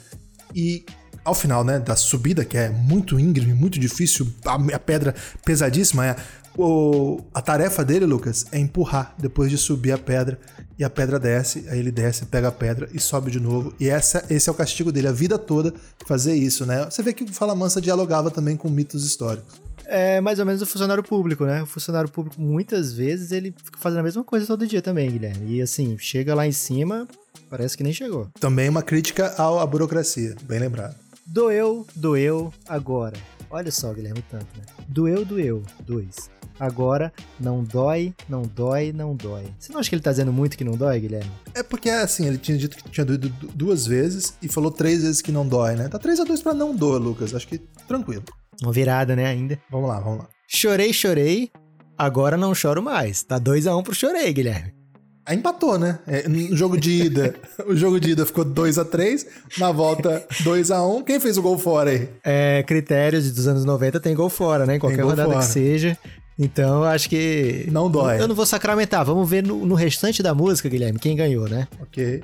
e 0.55 0.85
ao 1.25 1.35
final, 1.35 1.63
né, 1.63 1.79
da 1.79 1.95
subida, 1.97 2.45
que 2.45 2.57
é 2.57 2.71
muito 2.71 3.21
íngreme, 3.21 3.53
muito 3.53 3.79
difícil, 3.79 4.27
a, 4.45 4.55
a 4.55 4.79
pedra 4.79 5.15
pesadíssima, 5.45 6.07
é, 6.07 6.17
o, 6.57 7.21
a 7.33 7.41
tarefa 7.41 7.85
dele, 7.85 8.05
Lucas, 8.05 8.47
é 8.53 8.59
empurrar 8.59 9.15
depois 9.19 9.51
de 9.51 9.59
subir 9.59 9.93
a 9.93 9.99
pedra. 9.99 10.39
E 10.79 10.85
a 10.85 10.89
pedra 10.89 11.19
desce, 11.19 11.67
aí 11.69 11.79
ele 11.79 11.91
desce, 11.91 12.25
pega 12.25 12.49
a 12.49 12.53
pedra 12.53 12.89
e 12.95 12.99
sobe 12.99 13.31
de 13.31 13.39
novo. 13.39 13.75
E 13.79 13.89
essa, 13.89 14.25
esse 14.31 14.49
é 14.49 14.53
o 14.53 14.55
castigo 14.55 14.91
dele, 14.91 15.09
a 15.09 15.13
vida 15.13 15.39
toda 15.39 15.75
fazer 16.07 16.35
isso, 16.35 16.65
né? 16.65 16.87
Você 16.87 17.03
vê 17.03 17.13
que 17.13 17.23
o 17.23 17.29
Fala 17.29 17.55
Mansa 17.55 17.81
dialogava 17.83 18.31
também 18.31 18.57
com 18.57 18.69
mitos 18.71 19.05
históricos. 19.05 19.61
É 19.85 20.21
mais 20.21 20.39
ou 20.39 20.47
menos 20.47 20.63
o 20.63 20.67
funcionário 20.67 21.03
público, 21.03 21.45
né? 21.45 21.63
O 21.63 21.67
funcionário 21.67 22.09
público, 22.09 22.41
muitas 22.41 22.93
vezes, 22.95 23.33
ele 23.33 23.55
fica 23.63 23.79
fazendo 23.79 24.01
a 24.01 24.05
mesma 24.05 24.25
coisa 24.25 24.47
todo 24.47 24.67
dia 24.67 24.81
também, 24.81 25.11
Guilherme. 25.11 25.57
E 25.57 25.61
assim, 25.61 25.99
chega 25.99 26.35
lá 26.35 26.47
em 26.47 26.53
cima, 26.53 27.07
parece 27.51 27.77
que 27.77 27.83
nem 27.83 27.93
chegou. 27.93 28.29
Também 28.41 28.69
uma 28.69 28.83
crítica 28.83 29.35
à 29.37 29.67
burocracia, 29.67 30.35
bem 30.45 30.61
lembrado. 30.61 30.95
Doeu, 31.27 31.87
doeu, 31.95 32.55
agora. 32.67 33.17
Olha 33.51 33.71
só, 33.71 33.93
Guilherme, 33.93 34.23
tanto, 34.31 34.47
né? 34.57 34.63
Doeu, 34.89 35.25
doeu, 35.25 35.63
dois. 35.85 36.31
Agora, 36.59 37.13
não 37.39 37.65
dói, 37.65 38.15
não 38.29 38.43
dói, 38.43 38.93
não 38.93 39.17
dói. 39.17 39.45
Você 39.59 39.73
não 39.73 39.81
acha 39.81 39.89
que 39.89 39.97
ele 39.97 40.03
tá 40.03 40.11
dizendo 40.11 40.33
muito 40.33 40.57
que 40.57 40.63
não 40.63 40.77
dói, 40.77 41.01
Guilherme? 41.01 41.31
É 41.55 41.63
porque, 41.63 41.89
assim, 41.89 42.27
ele 42.27 42.39
tinha 42.39 42.57
dito 42.57 42.77
que 42.77 42.89
tinha 42.89 43.05
doído 43.05 43.29
duas 43.55 43.87
vezes 43.87 44.35
e 44.41 44.49
falou 44.49 44.71
três 44.71 45.03
vezes 45.03 45.21
que 45.21 45.33
não 45.33 45.49
dói, 45.49 45.75
né? 45.75 45.89
Tá 45.89 45.99
3 45.99 46.21
a 46.21 46.25
2 46.25 46.43
pra 46.43 46.55
não 46.55 46.77
dor, 46.77 47.01
Lucas. 47.01 47.35
Acho 47.35 47.49
que 47.49 47.59
tranquilo. 47.89 48.25
Uma 48.63 48.73
virada, 48.73 49.17
né, 49.17 49.27
ainda. 49.27 49.59
Vamos 49.71 49.89
lá, 49.89 49.99
vamos 49.99 50.19
lá. 50.21 50.29
Chorei, 50.47 50.93
chorei. 50.93 51.51
Agora 51.97 52.37
não 52.37 52.55
choro 52.55 52.83
mais. 52.83 53.23
Tá 53.23 53.39
2 53.39 53.67
a 53.67 53.75
1 53.75 53.79
um 53.79 53.83
pro 53.83 53.95
chorei, 53.95 54.33
Guilherme. 54.33 54.80
Aí 55.27 55.37
empatou, 55.37 55.79
né? 55.79 55.99
É, 56.07 56.29
no 56.29 56.57
jogo 56.57 56.79
de 56.79 56.91
ida, 57.05 57.35
o 57.67 57.77
jogo 57.77 58.01
de 58.01 58.11
ida 58.11 58.27
ficou 58.27 58.45
2 58.45 58.79
a 58.79 58.85
3 58.85 59.27
na 59.59 59.71
volta 59.71 60.25
2 60.43 60.71
a 60.71 60.85
1 60.85 61.03
Quem 61.03 61.21
fez 61.21 61.37
o 61.37 61.43
gol 61.43 61.59
fora 61.59 61.91
aí? 61.91 62.09
É, 62.25 62.63
critérios 62.63 63.31
dos 63.31 63.47
anos 63.47 63.65
90 63.65 64.01
tem 64.01 64.15
gol 64.15 64.31
fora, 64.31 64.67
né? 64.67 64.77
Em 64.77 64.79
qualquer 64.79 65.03
rodada 65.03 65.29
fora. 65.29 65.39
que 65.39 65.45
seja. 65.45 65.97
Então, 66.39 66.83
acho 66.85 67.09
que. 67.09 67.69
Não 67.71 67.91
dói. 67.91 68.19
Eu 68.19 68.27
não 68.27 68.35
vou 68.35 68.47
sacramentar. 68.47 69.05
Vamos 69.05 69.29
ver 69.29 69.43
no, 69.43 69.67
no 69.67 69.75
restante 69.75 70.23
da 70.23 70.35
música, 70.35 70.71
Guilherme, 70.71 70.99
quem 70.99 71.15
ganhou, 71.15 71.47
né? 71.47 71.69
Ok. 71.83 72.23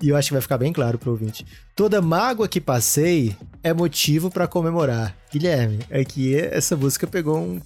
E 0.00 0.08
eu 0.08 0.16
acho 0.16 0.28
que 0.28 0.32
vai 0.32 0.40
ficar 0.40 0.56
bem 0.56 0.72
claro 0.72 0.96
pro 0.96 1.10
ouvinte. 1.10 1.44
Toda 1.76 2.00
mágoa 2.00 2.48
que 2.48 2.60
passei 2.60 3.36
é 3.62 3.74
motivo 3.74 4.30
para 4.30 4.46
comemorar. 4.46 5.14
Guilherme, 5.30 5.80
é 5.90 6.04
que 6.04 6.34
essa 6.36 6.76
música 6.76 7.06
pegou 7.06 7.36
um 7.36 7.60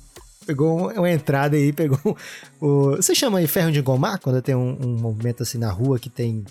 pegou 0.47 0.91
uma 0.91 1.11
entrada 1.11 1.57
aí, 1.57 1.73
pegou 1.73 1.99
o. 2.61 2.97
Você 2.97 3.15
chama 3.15 3.39
aí 3.39 3.47
ferro 3.47 3.73
de 3.73 3.79
engomar 3.79 4.21
quando 4.21 4.41
tem 4.43 4.55
um, 4.55 4.77
um 4.81 4.97
movimento 4.99 5.43
assim 5.43 5.59
na 5.59 5.71
rua 5.71 5.99
que 5.99 6.11
tem 6.11 6.45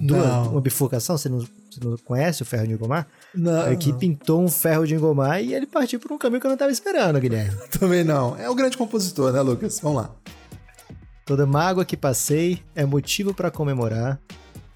duas, 0.00 0.46
uma 0.48 0.60
bifurcação? 0.60 1.16
Você 1.16 1.28
não, 1.28 1.38
você 1.38 1.80
não 1.82 1.96
conhece 1.98 2.42
o 2.42 2.44
ferro 2.46 2.66
de 2.66 2.74
engomar? 2.74 3.06
Não. 3.34 3.66
É 3.66 3.76
que 3.76 3.92
pintou 3.92 4.42
um 4.42 4.48
ferro 4.48 4.86
de 4.86 4.94
engomar 4.94 5.42
e 5.42 5.54
ele 5.54 5.66
partiu 5.66 6.00
por 6.00 6.12
um 6.12 6.18
caminho 6.18 6.40
que 6.40 6.46
eu 6.46 6.50
não 6.50 6.54
estava 6.54 6.72
esperando, 6.72 7.20
Guilherme. 7.20 7.56
Também 7.78 8.04
não. 8.04 8.36
É 8.36 8.48
o 8.48 8.54
grande 8.54 8.76
compositor, 8.76 9.32
né, 9.32 9.40
Lucas? 9.40 9.80
Vamos 9.80 10.02
lá. 10.02 10.10
Toda 11.24 11.46
mágoa 11.46 11.84
que 11.84 11.96
passei 11.96 12.62
é 12.74 12.86
motivo 12.86 13.34
para 13.34 13.50
comemorar 13.50 14.18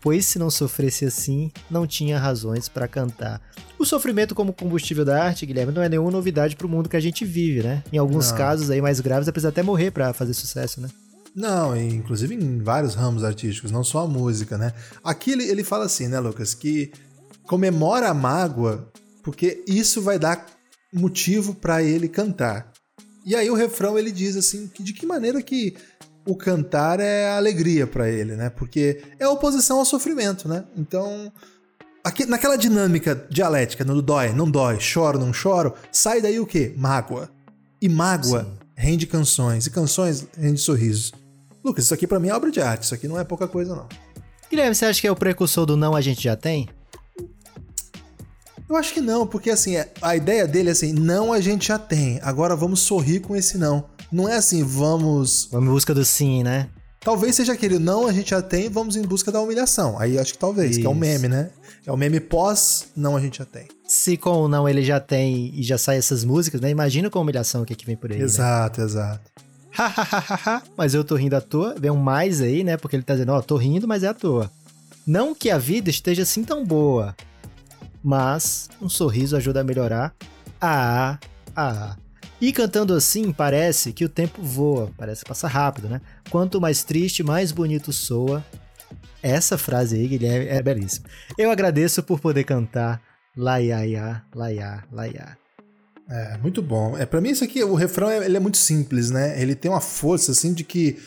pois 0.02 0.26
se 0.26 0.38
não 0.38 0.50
sofresse 0.50 1.04
assim, 1.04 1.50
não 1.70 1.86
tinha 1.86 2.18
razões 2.18 2.68
para 2.68 2.88
cantar. 2.88 3.40
O 3.78 3.86
sofrimento 3.86 4.34
como 4.34 4.52
combustível 4.52 5.04
da 5.04 5.24
arte, 5.24 5.46
Guilherme, 5.46 5.72
não 5.72 5.82
é 5.82 5.88
nenhuma 5.88 6.10
novidade 6.10 6.56
para 6.56 6.66
o 6.66 6.70
mundo 6.70 6.88
que 6.88 6.96
a 6.96 7.00
gente 7.00 7.24
vive, 7.24 7.62
né? 7.62 7.82
Em 7.90 7.98
alguns 7.98 8.30
não. 8.30 8.36
casos 8.36 8.68
aí 8.68 8.82
mais 8.82 9.00
graves, 9.00 9.28
é 9.28 9.32
preciso 9.32 9.48
até 9.48 9.62
morrer 9.62 9.92
para 9.92 10.12
fazer 10.12 10.34
sucesso, 10.34 10.80
né? 10.80 10.88
Não, 11.34 11.74
inclusive 11.74 12.34
em 12.34 12.58
vários 12.58 12.94
ramos 12.94 13.24
artísticos, 13.24 13.70
não 13.70 13.82
só 13.82 14.00
a 14.00 14.08
música, 14.08 14.58
né? 14.58 14.74
Aqui 15.02 15.30
ele, 15.30 15.44
ele 15.44 15.64
fala 15.64 15.86
assim, 15.86 16.08
né, 16.08 16.20
Lucas, 16.20 16.52
que 16.52 16.92
comemora 17.46 18.08
a 18.08 18.14
mágoa 18.14 18.92
porque 19.22 19.62
isso 19.66 20.02
vai 20.02 20.18
dar 20.18 20.44
motivo 20.92 21.54
para 21.54 21.82
ele 21.82 22.08
cantar. 22.08 22.72
E 23.24 23.36
aí 23.36 23.48
o 23.48 23.54
refrão 23.54 23.96
ele 23.96 24.10
diz 24.10 24.36
assim, 24.36 24.66
que 24.66 24.82
de 24.82 24.92
que 24.92 25.06
maneira 25.06 25.40
que 25.40 25.76
o 26.26 26.36
cantar 26.36 27.00
é 27.00 27.30
alegria 27.30 27.86
para 27.86 28.08
ele, 28.08 28.36
né? 28.36 28.50
Porque 28.50 29.02
é 29.18 29.26
oposição 29.26 29.78
ao 29.78 29.84
sofrimento, 29.84 30.48
né? 30.48 30.64
Então, 30.76 31.32
Aqui, 32.04 32.26
naquela 32.26 32.56
dinâmica 32.56 33.26
dialética, 33.30 33.84
no 33.84 34.02
dói, 34.02 34.32
não 34.32 34.50
dói, 34.50 34.80
choro, 34.80 35.20
não 35.20 35.32
choro, 35.32 35.72
sai 35.92 36.20
daí 36.20 36.40
o 36.40 36.46
quê? 36.46 36.74
Mágoa. 36.76 37.30
E 37.80 37.88
mágoa 37.88 38.42
Sim. 38.42 38.58
rende 38.76 39.06
canções, 39.06 39.66
e 39.66 39.70
canções 39.70 40.26
rende 40.36 40.60
sorrisos. 40.60 41.12
Lucas, 41.64 41.84
isso 41.84 41.94
aqui 41.94 42.04
para 42.04 42.18
mim 42.18 42.28
é 42.28 42.34
obra 42.34 42.50
de 42.50 42.60
arte, 42.60 42.82
isso 42.82 42.94
aqui 42.94 43.06
não 43.06 43.20
é 43.20 43.22
pouca 43.22 43.46
coisa, 43.46 43.76
não. 43.76 43.86
Guilherme, 44.50 44.74
você 44.74 44.84
acha 44.84 45.00
que 45.00 45.06
é 45.06 45.12
o 45.12 45.16
precursor 45.16 45.64
do 45.64 45.76
não 45.76 45.94
a 45.94 46.00
gente 46.00 46.24
já 46.24 46.34
tem? 46.34 46.68
Eu 48.68 48.74
acho 48.74 48.92
que 48.92 49.00
não, 49.00 49.24
porque 49.24 49.50
assim, 49.50 49.74
a 50.00 50.16
ideia 50.16 50.46
dele 50.46 50.70
é 50.70 50.72
assim, 50.72 50.92
não 50.92 51.32
a 51.32 51.40
gente 51.40 51.68
já 51.68 51.78
tem, 51.78 52.18
agora 52.22 52.56
vamos 52.56 52.80
sorrir 52.80 53.20
com 53.20 53.36
esse 53.36 53.56
não. 53.56 53.84
Não 54.12 54.28
é 54.28 54.36
assim, 54.36 54.62
vamos. 54.62 55.48
Vamos 55.50 55.68
em 55.68 55.72
busca 55.72 55.94
do 55.94 56.04
sim, 56.04 56.42
né? 56.42 56.68
Talvez 57.00 57.34
seja 57.34 57.54
aquele 57.54 57.78
não 57.78 58.06
a 58.06 58.12
gente 58.12 58.30
já 58.30 58.40
tem, 58.40 58.68
vamos 58.68 58.94
em 58.94 59.02
busca 59.02 59.32
da 59.32 59.40
humilhação. 59.40 59.98
Aí 59.98 60.18
acho 60.18 60.34
que 60.34 60.38
talvez, 60.38 60.72
Isso. 60.72 60.80
que 60.80 60.86
é 60.86 60.88
o 60.88 60.92
um 60.92 60.94
meme, 60.94 61.26
né? 61.26 61.50
É 61.84 61.90
o 61.90 61.96
meme 61.96 62.20
pós 62.20 62.88
não 62.94 63.16
a 63.16 63.20
gente 63.20 63.38
já 63.38 63.44
tem. 63.44 63.66
Se 63.88 64.16
com 64.16 64.42
o 64.42 64.48
não 64.48 64.68
ele 64.68 64.84
já 64.84 65.00
tem 65.00 65.52
e 65.52 65.62
já 65.64 65.76
sai 65.76 65.96
essas 65.96 66.24
músicas, 66.24 66.60
né? 66.60 66.70
Imagina 66.70 67.10
com 67.10 67.18
a 67.18 67.22
humilhação 67.22 67.64
que, 67.64 67.72
é 67.72 67.76
que 67.76 67.84
vem 67.84 67.96
por 67.96 68.12
aí. 68.12 68.20
Exato, 68.20 68.80
né? 68.80 68.86
exato. 68.86 69.30
mas 70.76 70.94
eu 70.94 71.02
tô 71.02 71.16
rindo 71.16 71.34
à 71.34 71.40
toa. 71.40 71.74
Vem 71.76 71.90
um 71.90 71.96
mais 71.96 72.40
aí, 72.40 72.62
né? 72.62 72.76
Porque 72.76 72.94
ele 72.94 73.02
tá 73.02 73.14
dizendo, 73.14 73.32
ó, 73.32 73.38
oh, 73.38 73.42
tô 73.42 73.56
rindo, 73.56 73.88
mas 73.88 74.04
é 74.04 74.08
à 74.08 74.14
toa. 74.14 74.50
Não 75.04 75.34
que 75.34 75.50
a 75.50 75.58
vida 75.58 75.90
esteja 75.90 76.22
assim 76.22 76.44
tão 76.44 76.64
boa, 76.64 77.16
mas 78.04 78.68
um 78.80 78.88
sorriso 78.88 79.36
ajuda 79.36 79.62
a 79.62 79.64
melhorar. 79.64 80.14
Ah, 80.60 81.18
ah. 81.56 81.96
E 82.42 82.52
cantando 82.52 82.92
assim, 82.92 83.32
parece 83.32 83.92
que 83.92 84.04
o 84.04 84.08
tempo 84.08 84.42
voa, 84.42 84.90
parece 84.98 85.22
que 85.22 85.28
passa 85.28 85.46
rápido, 85.46 85.88
né? 85.88 86.00
Quanto 86.28 86.60
mais 86.60 86.82
triste, 86.82 87.22
mais 87.22 87.52
bonito 87.52 87.92
soa. 87.92 88.44
Essa 89.22 89.56
frase 89.56 89.94
aí, 89.94 90.08
Guilherme, 90.08 90.48
é 90.48 90.60
belíssima. 90.60 91.06
Eu 91.38 91.52
agradeço 91.52 92.02
por 92.02 92.18
poder 92.18 92.42
cantar 92.42 93.00
Laiaia, 93.36 94.24
Laiá, 94.34 94.82
Laiá. 94.90 95.36
É, 96.10 96.36
muito 96.38 96.60
bom. 96.60 96.98
É, 96.98 97.06
para 97.06 97.20
mim 97.20 97.30
isso 97.30 97.44
aqui, 97.44 97.62
o 97.62 97.76
refrão 97.76 98.10
ele 98.10 98.36
é 98.36 98.40
muito 98.40 98.56
simples, 98.56 99.08
né? 99.08 99.40
Ele 99.40 99.54
tem 99.54 99.70
uma 99.70 99.80
força 99.80 100.32
assim 100.32 100.52
de 100.52 100.64
que 100.64 100.98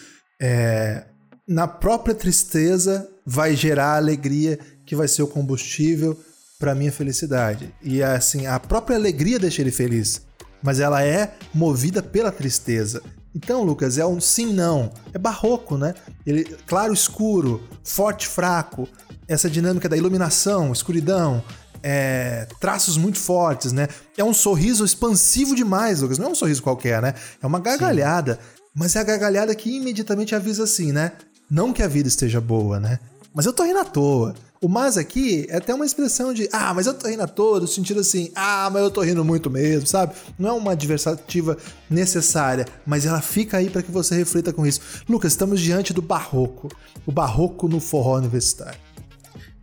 é, 0.42 1.04
na 1.46 1.68
própria 1.68 2.16
tristeza 2.16 3.10
vai 3.26 3.58
gerar 3.58 3.98
alegria 3.98 4.58
que 4.86 4.96
vai 4.96 5.10
ser 5.10 5.24
o 5.24 5.28
combustível 5.28 6.18
para 6.58 6.74
minha 6.74 6.94
felicidade. 6.94 7.76
E 7.84 8.02
assim, 8.02 8.48
a 8.48 8.58
própria 8.58 8.96
alegria 8.96 9.38
deixa 9.38 9.62
ele 9.62 9.72
feliz, 9.72 10.25
mas 10.66 10.80
ela 10.80 11.04
é 11.04 11.36
movida 11.54 12.02
pela 12.02 12.32
tristeza. 12.32 13.02
Então, 13.36 13.64
Lucas, 13.64 14.00
é 14.00 14.06
um 14.06 14.20
sim 14.20 14.52
não, 14.52 14.92
é 15.14 15.20
barroco, 15.20 15.78
né? 15.78 15.94
Ele 16.26 16.44
claro 16.66 16.92
escuro, 16.92 17.62
forte 17.84 18.28
fraco, 18.28 18.90
essa 19.28 19.48
dinâmica 19.48 19.88
da 19.88 19.96
iluminação, 19.96 20.72
escuridão, 20.72 21.44
é, 21.84 22.48
traços 22.60 22.98
muito 22.98 23.20
fortes, 23.20 23.72
né? 23.72 23.88
É 24.18 24.24
um 24.24 24.34
sorriso 24.34 24.84
expansivo 24.84 25.56
demais, 25.56 26.02
Lucas. 26.02 26.18
Não 26.18 26.28
é 26.28 26.32
um 26.32 26.36
sorriso 26.36 26.64
qualquer, 26.64 27.00
né? 27.00 27.14
É 27.44 27.46
uma 27.46 27.60
gargalhada. 27.60 28.36
Sim. 28.36 28.62
Mas 28.74 28.96
é 28.96 29.00
a 29.00 29.04
gargalhada 29.04 29.54
que 29.54 29.70
imediatamente 29.78 30.34
avisa 30.34 30.64
assim, 30.64 30.92
né? 30.92 31.12
Não 31.50 31.72
que 31.72 31.84
a 31.84 31.88
vida 31.88 32.08
esteja 32.08 32.42
boa, 32.42 32.80
né? 32.80 33.00
Mas 33.36 33.46
eu 33.46 33.52
tô 33.52 33.64
rindo 33.64 33.80
à 33.80 33.84
toa. 33.84 34.34
O 34.62 34.70
mas 34.70 34.98
aqui 34.98 35.46
é 35.50 35.58
até 35.58 35.74
uma 35.76 35.86
expressão 35.86 36.34
de, 36.34 36.48
ah, 36.52 36.74
mas 36.74 36.88
eu 36.88 36.94
tô 36.94 37.08
rindo 37.08 37.22
a 37.22 37.28
todo, 37.28 37.68
sentido 37.68 38.00
assim, 38.00 38.32
ah, 38.34 38.70
mas 38.72 38.82
eu 38.82 38.90
tô 38.90 39.02
rindo 39.02 39.24
muito 39.24 39.50
mesmo, 39.50 39.86
sabe? 39.86 40.16
Não 40.40 40.50
é 40.50 40.54
uma 40.54 40.72
adversativa 40.72 41.58
necessária, 41.90 42.66
mas 42.86 43.06
ela 43.06 43.22
fica 43.22 43.58
aí 43.58 43.70
para 43.70 43.84
que 43.84 43.92
você 43.92 44.16
reflita 44.16 44.54
com 44.54 44.66
isso. 44.66 45.04
Lucas, 45.08 45.34
estamos 45.34 45.60
diante 45.60 45.94
do 45.94 46.02
barroco, 46.02 46.70
o 47.06 47.12
barroco 47.12 47.68
no 47.68 47.82
forró 47.82 48.18
universitário. 48.18 48.80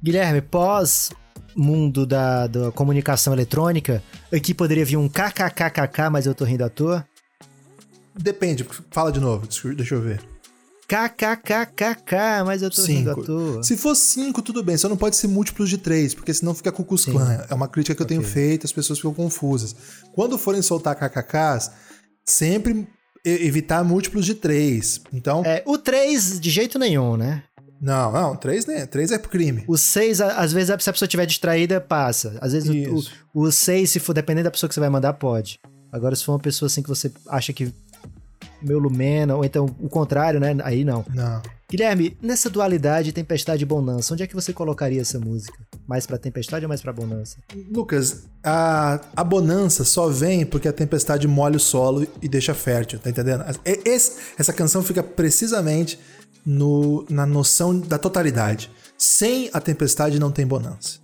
Guilherme, 0.02 0.42
pós 0.42 1.11
mundo 1.56 2.06
da, 2.06 2.46
da 2.46 2.70
comunicação 2.72 3.32
eletrônica, 3.32 4.02
aqui 4.32 4.54
poderia 4.54 4.85
vir 4.85 4.98
um 4.98 5.08
kkkk, 5.08 6.11
mas 6.11 6.26
eu 6.26 6.35
tô 6.35 6.44
rindo 6.44 6.64
à 6.64 6.68
toa? 6.68 7.06
Depende, 8.14 8.66
fala 8.90 9.11
de 9.11 9.20
novo, 9.20 9.48
deixa 9.74 9.94
eu 9.94 10.02
ver. 10.02 10.32
KKKKK, 10.92 12.44
mas 12.44 12.61
eu 12.61 12.68
tô 12.68 12.83
cinco. 12.83 12.98
rindo 12.98 13.11
à 13.12 13.14
toa. 13.14 13.62
Se 13.62 13.78
for 13.78 13.94
cinco, 13.94 14.42
tudo 14.42 14.62
bem. 14.62 14.76
Só 14.76 14.90
não 14.90 14.96
pode 14.96 15.16
ser 15.16 15.26
múltiplos 15.26 15.70
de 15.70 15.78
três, 15.78 16.12
porque 16.12 16.35
senão 16.35 16.55
fica 16.55 16.70
com. 16.70 16.85
É 17.48 17.55
uma 17.55 17.66
crítica 17.66 17.94
que 17.94 18.02
okay. 18.02 18.16
eu 18.16 18.20
tenho 18.20 18.31
feito, 18.31 18.66
as 18.66 18.72
pessoas 18.72 18.98
ficam 18.98 19.14
confusas. 19.14 19.74
Quando 20.12 20.37
forem 20.37 20.61
soltar 20.61 20.94
KKKs, 20.94 21.70
sempre 22.26 22.87
evitar 23.24 23.83
múltiplos 23.83 24.26
de 24.26 24.35
três. 24.35 25.00
Então. 25.11 25.42
É, 25.46 25.62
o 25.64 25.78
três 25.78 26.38
de 26.38 26.50
jeito 26.50 26.78
nenhum, 26.78 27.16
né? 27.16 27.42
Não, 27.81 28.12
não, 28.12 28.37
três, 28.37 28.66
né? 28.66 28.85
Três 28.85 29.11
é 29.11 29.18
crime. 29.18 29.64
O 29.66 29.78
seis, 29.78 30.20
às 30.20 30.52
vezes, 30.52 30.68
se 30.83 30.90
a 30.90 30.92
pessoa 30.92 31.07
estiver 31.07 31.24
distraída, 31.24 31.81
passa. 31.81 32.37
Às 32.40 32.52
vezes, 32.52 32.68
o, 32.68 33.40
o, 33.40 33.50
seis, 33.50 33.90
se 33.90 33.98
for 33.98 34.12
dependendo 34.12 34.44
da 34.44 34.50
pessoa 34.50 34.68
que 34.68 34.74
você 34.74 34.81
vai 34.81 34.90
mandar, 34.90 35.14
pode. 35.14 35.59
Agora, 35.90 36.14
se 36.14 36.24
for 36.24 36.33
uma 36.33 36.38
pessoa 36.38 36.66
assim 36.66 36.83
que 36.83 36.88
você 36.88 37.11
acha 37.28 37.52
que 37.52 37.72
meu 38.62 38.79
Lumena, 38.79 39.37
ou 39.37 39.44
então 39.44 39.66
o 39.81 39.88
contrário, 39.88 40.40
né? 40.40 40.57
Aí 40.62 40.85
não. 40.85 41.05
Não. 41.14 41.42
Guilherme, 41.72 42.18
nessa 42.20 42.51
dualidade 42.51 43.12
Tempestade 43.12 43.62
e 43.62 43.66
Bonança, 43.66 44.12
onde 44.12 44.22
é 44.22 44.27
que 44.27 44.35
você 44.35 44.53
colocaria 44.53 45.01
essa 45.01 45.18
música? 45.18 45.59
Mais 45.87 46.07
pra 46.07 46.18
Tempestade 46.18 46.66
ou 46.66 46.68
mais 46.68 46.83
pra 46.83 46.92
Bonança? 46.92 47.38
Lucas, 47.70 48.25
a, 48.44 49.01
a 49.16 49.25
Bonança 49.25 49.83
só 49.83 50.09
vem 50.09 50.44
porque 50.44 50.68
a 50.68 50.72
Tempestade 50.72 51.27
molha 51.27 51.57
o 51.57 51.61
solo 51.61 52.07
e 52.20 52.29
deixa 52.29 52.53
fértil, 52.53 52.98
tá 52.98 53.09
entendendo? 53.09 53.42
Esse, 53.64 54.35
essa 54.38 54.53
canção 54.53 54.83
fica 54.83 55.03
precisamente 55.03 55.98
no, 56.44 57.07
na 57.09 57.25
noção 57.25 57.79
da 57.81 57.98
totalidade. 57.98 58.70
Sem 58.98 59.48
a 59.53 59.61
Tempestade 59.61 60.20
não 60.20 60.31
tem 60.31 60.46
Bonança. 60.46 61.01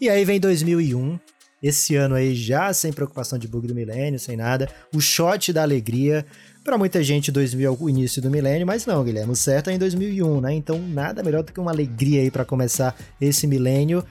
E 0.00 0.08
aí 0.08 0.24
vem 0.24 0.38
2001, 0.38 1.18
esse 1.62 1.96
ano 1.96 2.14
aí 2.14 2.34
já 2.34 2.72
sem 2.72 2.92
preocupação 2.92 3.38
de 3.38 3.48
bug 3.48 3.66
do 3.66 3.74
milênio, 3.74 4.20
sem 4.20 4.36
nada, 4.36 4.68
o 4.94 5.00
shot 5.00 5.52
da 5.52 5.62
alegria, 5.62 6.26
para 6.64 6.78
muita 6.78 7.02
gente, 7.02 7.30
2000 7.30 7.70
é 7.70 7.76
o 7.78 7.88
início 7.88 8.22
do 8.22 8.30
milênio, 8.30 8.66
mas 8.66 8.86
não, 8.86 9.04
Guilherme, 9.04 9.32
o 9.32 9.36
certo 9.36 9.68
é 9.68 9.74
em 9.74 9.78
2001, 9.78 10.40
né? 10.40 10.54
Então, 10.54 10.78
nada 10.78 11.22
melhor 11.22 11.42
do 11.42 11.52
que 11.52 11.60
uma 11.60 11.70
alegria 11.70 12.22
aí 12.22 12.30
para 12.30 12.44
começar 12.44 12.96
esse 13.20 13.46
milênio. 13.46 14.02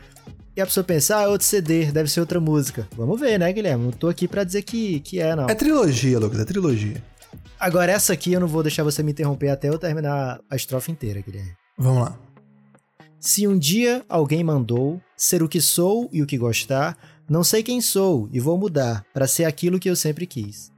E 0.56 0.62
a 0.62 0.66
pessoa 0.66 0.84
pensa, 0.84 1.18
ah, 1.18 1.24
é 1.24 1.28
outro 1.28 1.48
CD, 1.48 1.92
deve 1.92 2.10
ser 2.12 2.20
outra 2.20 2.39
música. 2.39 2.88
Vamos 2.96 3.20
ver, 3.20 3.39
né, 3.39 3.52
Guilherme? 3.52 3.86
Não 3.86 3.92
tô 3.92 4.08
aqui 4.08 4.28
para 4.28 4.44
dizer 4.44 4.62
que, 4.62 5.00
que 5.00 5.20
é, 5.20 5.36
não. 5.36 5.50
É 5.50 5.56
trilogia, 5.56 6.20
Lucas, 6.20 6.39
é 6.39 6.46
trilogia. 6.46 7.04
Agora, 7.60 7.92
essa 7.92 8.13
aqui 8.13 8.34
eu 8.34 8.39
não 8.39 8.48
vou 8.48 8.62
deixar 8.62 8.84
você 8.84 9.02
me 9.02 9.12
interromper 9.12 9.50
até 9.50 9.70
eu 9.70 9.80
terminar 9.80 10.39
a 10.48 10.56
estrofe 10.56 10.92
inteira, 10.92 11.22
Guilherme. 11.22 11.54
Vamos 11.76 12.04
lá. 12.04 12.20
Se 13.20 13.48
um 13.48 13.58
dia 13.58 14.06
alguém 14.08 14.44
mandou 14.44 15.02
ser 15.18 15.42
o 15.42 15.50
que 15.50 15.62
sou 15.62 16.08
e 16.12 16.22
o 16.22 16.28
que 16.28 16.38
gostar, 16.38 16.96
não 17.28 17.44
sei 17.44 17.63
quem 17.63 17.80
sou 17.80 18.30
e 18.32 18.39
vou 18.39 18.58
mudar 18.58 19.04
para 19.13 19.26
ser 19.26 19.46
aquilo 19.46 19.80
que 19.80 19.89
eu 19.89 19.96
sempre 19.96 20.28
quis. 20.28 20.73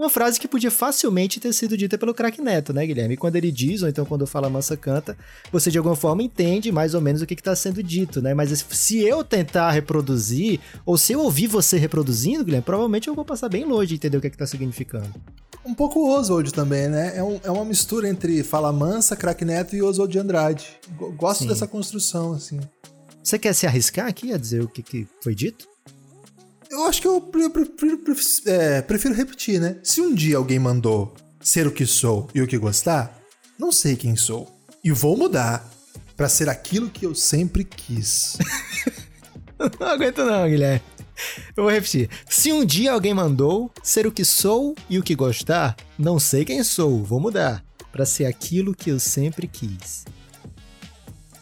Uma 0.00 0.08
frase 0.08 0.40
que 0.40 0.48
podia 0.48 0.70
facilmente 0.70 1.38
ter 1.38 1.52
sido 1.52 1.76
dita 1.76 1.98
pelo 1.98 2.14
craque 2.14 2.40
Neto, 2.40 2.72
né, 2.72 2.86
Guilherme? 2.86 3.12
E 3.12 3.16
quando 3.18 3.36
ele 3.36 3.52
diz, 3.52 3.82
ou 3.82 3.88
então 3.90 4.06
quando 4.06 4.26
fala 4.26 4.48
Mansa 4.48 4.74
canta, 4.74 5.14
você 5.52 5.70
de 5.70 5.76
alguma 5.76 5.94
forma 5.94 6.22
entende 6.22 6.72
mais 6.72 6.94
ou 6.94 7.02
menos 7.02 7.20
o 7.20 7.26
que 7.26 7.34
está 7.34 7.54
sendo 7.54 7.82
dito, 7.82 8.22
né? 8.22 8.32
Mas 8.32 8.64
se 8.70 8.98
eu 9.00 9.22
tentar 9.22 9.70
reproduzir, 9.72 10.58
ou 10.86 10.96
se 10.96 11.12
eu 11.12 11.20
ouvir 11.20 11.48
você 11.48 11.76
reproduzindo, 11.76 12.42
Guilherme, 12.42 12.64
provavelmente 12.64 13.08
eu 13.08 13.14
vou 13.14 13.26
passar 13.26 13.50
bem 13.50 13.66
longe 13.66 13.88
de 13.88 13.96
entender 13.96 14.16
o 14.16 14.22
que 14.22 14.28
está 14.28 14.46
significando. 14.46 15.14
Um 15.66 15.74
pouco 15.74 16.10
Oswald 16.10 16.50
também, 16.50 16.88
né? 16.88 17.18
É, 17.18 17.22
um, 17.22 17.38
é 17.44 17.50
uma 17.50 17.66
mistura 17.66 18.08
entre 18.08 18.42
Fala 18.42 18.72
Mansa, 18.72 19.14
craque 19.14 19.44
Neto 19.44 19.76
e 19.76 19.82
Oswald 19.82 20.10
de 20.10 20.18
Andrade. 20.18 20.78
Gosto 21.18 21.42
Sim. 21.42 21.48
dessa 21.48 21.66
construção, 21.66 22.32
assim. 22.32 22.58
Você 23.22 23.38
quer 23.38 23.52
se 23.52 23.66
arriscar 23.66 24.06
aqui 24.06 24.32
a 24.32 24.38
dizer 24.38 24.62
o 24.62 24.68
que, 24.68 24.82
que 24.82 25.06
foi 25.22 25.34
dito? 25.34 25.68
Eu 26.70 26.84
acho 26.84 27.02
que 27.02 27.08
eu 27.08 27.20
prefiro, 27.20 27.98
prefiro, 27.98 28.16
é, 28.46 28.80
prefiro 28.80 29.12
repetir, 29.12 29.60
né? 29.60 29.80
Se 29.82 30.00
um 30.00 30.14
dia 30.14 30.36
alguém 30.36 30.60
mandou 30.60 31.12
ser 31.40 31.66
o 31.66 31.72
que 31.72 31.84
sou 31.84 32.28
e 32.32 32.40
o 32.40 32.46
que 32.46 32.56
gostar, 32.56 33.20
não 33.58 33.72
sei 33.72 33.96
quem 33.96 34.14
sou. 34.14 34.48
E 34.82 34.92
vou 34.92 35.16
mudar 35.16 35.68
para 36.16 36.28
ser 36.28 36.48
aquilo 36.48 36.88
que 36.88 37.04
eu 37.04 37.12
sempre 37.12 37.64
quis. 37.64 38.38
não 39.80 39.88
aguento 39.88 40.18
não, 40.24 40.48
Guilherme. 40.48 40.80
Eu 41.56 41.64
vou 41.64 41.72
repetir. 41.72 42.08
Se 42.28 42.52
um 42.52 42.64
dia 42.64 42.92
alguém 42.92 43.12
mandou 43.12 43.72
ser 43.82 44.06
o 44.06 44.12
que 44.12 44.24
sou 44.24 44.76
e 44.88 44.96
o 44.96 45.02
que 45.02 45.16
gostar, 45.16 45.76
não 45.98 46.20
sei 46.20 46.44
quem 46.44 46.62
sou, 46.62 47.02
vou 47.02 47.18
mudar 47.18 47.64
para 47.90 48.06
ser 48.06 48.26
aquilo 48.26 48.76
que 48.76 48.90
eu 48.90 49.00
sempre 49.00 49.48
quis. 49.48 50.04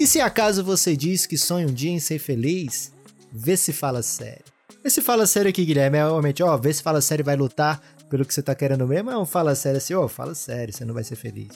E 0.00 0.06
se 0.06 0.22
acaso 0.22 0.64
você 0.64 0.96
diz 0.96 1.26
que 1.26 1.36
sonha 1.36 1.66
um 1.66 1.72
dia 1.72 1.90
em 1.90 2.00
ser 2.00 2.18
feliz, 2.18 2.92
vê 3.30 3.58
se 3.58 3.74
fala 3.74 4.02
sério. 4.02 4.57
Esse 4.88 5.02
fala 5.02 5.26
sério 5.26 5.50
aqui, 5.50 5.66
Guilherme, 5.66 5.98
é 5.98 6.00
realmente, 6.00 6.42
ó, 6.42 6.56
vê 6.56 6.72
se 6.72 6.82
fala 6.82 7.02
sério 7.02 7.22
vai 7.22 7.36
lutar 7.36 7.78
pelo 8.08 8.24
que 8.24 8.32
você 8.32 8.40
tá 8.40 8.54
querendo 8.54 8.88
mesmo, 8.88 9.10
é 9.10 9.18
um 9.18 9.26
fala 9.26 9.54
sério 9.54 9.76
assim, 9.76 9.92
ó, 9.92 10.08
fala 10.08 10.34
sério, 10.34 10.72
você 10.72 10.82
não 10.82 10.94
vai 10.94 11.04
ser 11.04 11.14
feliz. 11.14 11.48